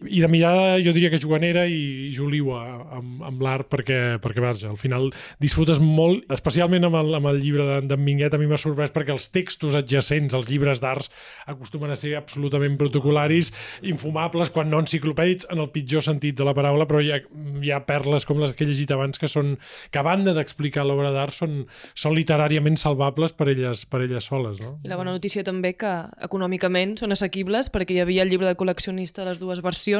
[0.09, 2.63] i de mirada, jo diria que juganera i juliua
[2.99, 5.11] amb, amb l'art perquè, perquè vaja, al final
[5.43, 9.15] disfrutes molt, especialment amb el, amb el llibre d'en Minguet, a mi m'ha sorprès perquè
[9.15, 11.11] els textos adjacents als llibres d'arts
[11.51, 13.53] acostumen a ser absolutament protocolaris,
[13.87, 17.21] infumables, quan no enciclopèdics, en el pitjor sentit de la paraula, però hi ha,
[17.63, 19.55] hi ha perles com les que he llegit abans que són,
[19.93, 21.63] que a banda d'explicar l'obra d'art són,
[21.95, 24.77] són literàriament salvables per elles, per elles soles, no?
[24.83, 25.93] I la bona notícia també que
[26.27, 29.92] econòmicament són assequibles perquè hi havia el llibre de col·leccionista les dues versions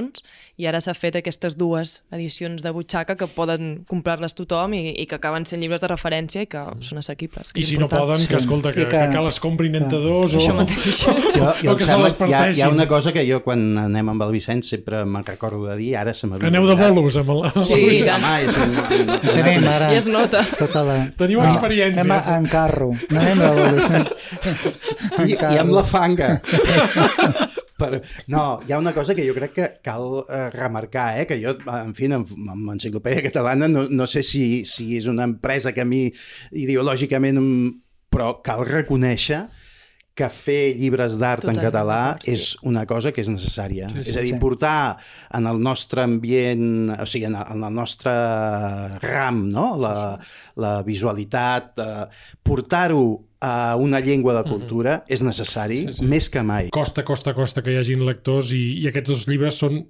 [0.61, 5.07] i ara s'ha fet aquestes dues edicions de butxaca que poden comprar-les tothom i, i
[5.09, 7.53] que acaben sent llibres de referència i que són assequibles.
[7.53, 8.05] que I si no important.
[8.13, 10.39] poden, que escolta, que, I que, que- que les comprin entadors o...
[10.43, 11.03] Això mateix.
[11.43, 12.69] Jo, jo O que se les hi, ha, hi ha parteixin.
[12.77, 16.13] una cosa que jo quan anem amb el Vicenç sempre me'n recordo de dir, ara
[16.15, 17.43] se m'ha Aneu de bolos amb el...
[17.51, 17.93] Amb Sí, el...
[17.97, 18.23] i tant.
[18.23, 20.45] Home, és un, un, Tenim ara I es nota.
[20.59, 20.99] tota la...
[21.19, 22.05] Teniu experiències.
[22.05, 22.93] Anem a- en carro.
[23.11, 26.31] No anem a bolos, anem I, i amb la fanga.
[27.83, 27.99] Per...
[28.31, 31.27] No, hi ha una cosa que jo crec que cal eh, remarcar, eh?
[31.27, 35.27] que jo, en fi, en, en Enciclopèdia Catalana no, no sé si, si és una
[35.27, 36.05] empresa que a mi
[36.55, 37.73] ideològicament, em-
[38.13, 39.47] però cal reconèixer
[40.15, 43.89] que fer llibres d'art en català és una cosa que és necessària.
[43.89, 44.41] Sí, sí, és a dir, sí.
[44.43, 44.99] portar
[45.33, 48.13] en el nostre ambient, o sigui, en el, en el nostre
[49.01, 49.73] ram, no?
[49.81, 49.95] la,
[50.61, 52.07] la visualitat, eh,
[52.45, 53.05] portar-ho
[53.43, 56.07] a una llengua de cultura és necessari Sí, sí.
[56.07, 56.69] més que mai.
[56.75, 59.81] Costa, costa, costa que hi hagin lectors i, i aquests dos llibres són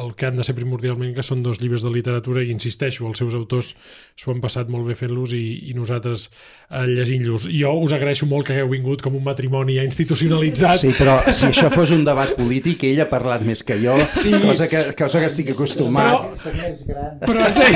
[0.00, 3.18] el que han de ser primordialment, que són dos llibres de literatura i insisteixo, els
[3.20, 3.72] seus autors
[4.18, 6.28] s'ho han passat molt bé fent-los i, i nosaltres
[6.70, 7.48] eh, llegint-los.
[7.52, 10.78] Jo us agraeixo molt que hagueu vingut com un matrimoni ja institucionalitzat.
[10.82, 14.32] Sí, però si això fos un debat polític, ell ha parlat més que jo, Sí.
[14.42, 16.30] cosa, que, cosa que estic acostumat.
[16.44, 17.68] Però, però, sí,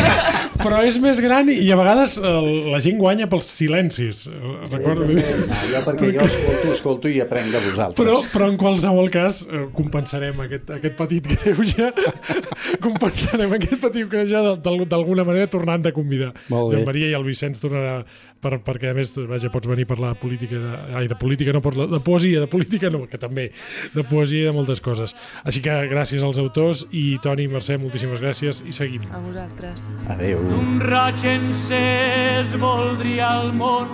[0.63, 2.33] però és més gran i a vegades eh,
[2.73, 4.27] la gent guanya pels silencis.
[4.29, 5.07] Eh, Recordo?
[5.09, 7.99] No, jo perquè jo escolto, escolto i aprenc de vosaltres.
[7.99, 11.88] Però, però en qualsevol cas eh, compensarem aquest, aquest petit greuge
[12.85, 16.33] compensarem aquest petit d'al- d'alguna manera tornant a convidar.
[16.49, 16.81] Molt bé.
[16.81, 18.03] En Maria i el Vicenç tornarà
[18.39, 21.53] per, perquè a més vaja, pots venir a parlar de política de, ai, de política
[21.53, 23.49] no, parla- de poesia, de política no, que també,
[23.95, 25.15] de poesia i de moltes coses.
[25.45, 29.03] Així que gràcies als autors i Toni i Mercè, moltíssimes gràcies i seguim.
[29.11, 29.83] A vosaltres.
[30.15, 30.39] Adéu.
[30.59, 33.91] Un raig encès voldria el món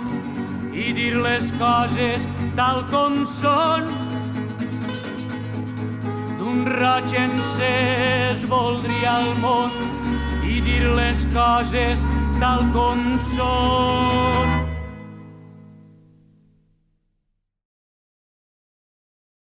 [0.75, 2.27] i dir les coses
[2.57, 3.87] tal com són.
[6.45, 9.73] D'un raig encès voldria el món
[10.45, 12.05] i dir les coses
[12.37, 14.74] tal com són.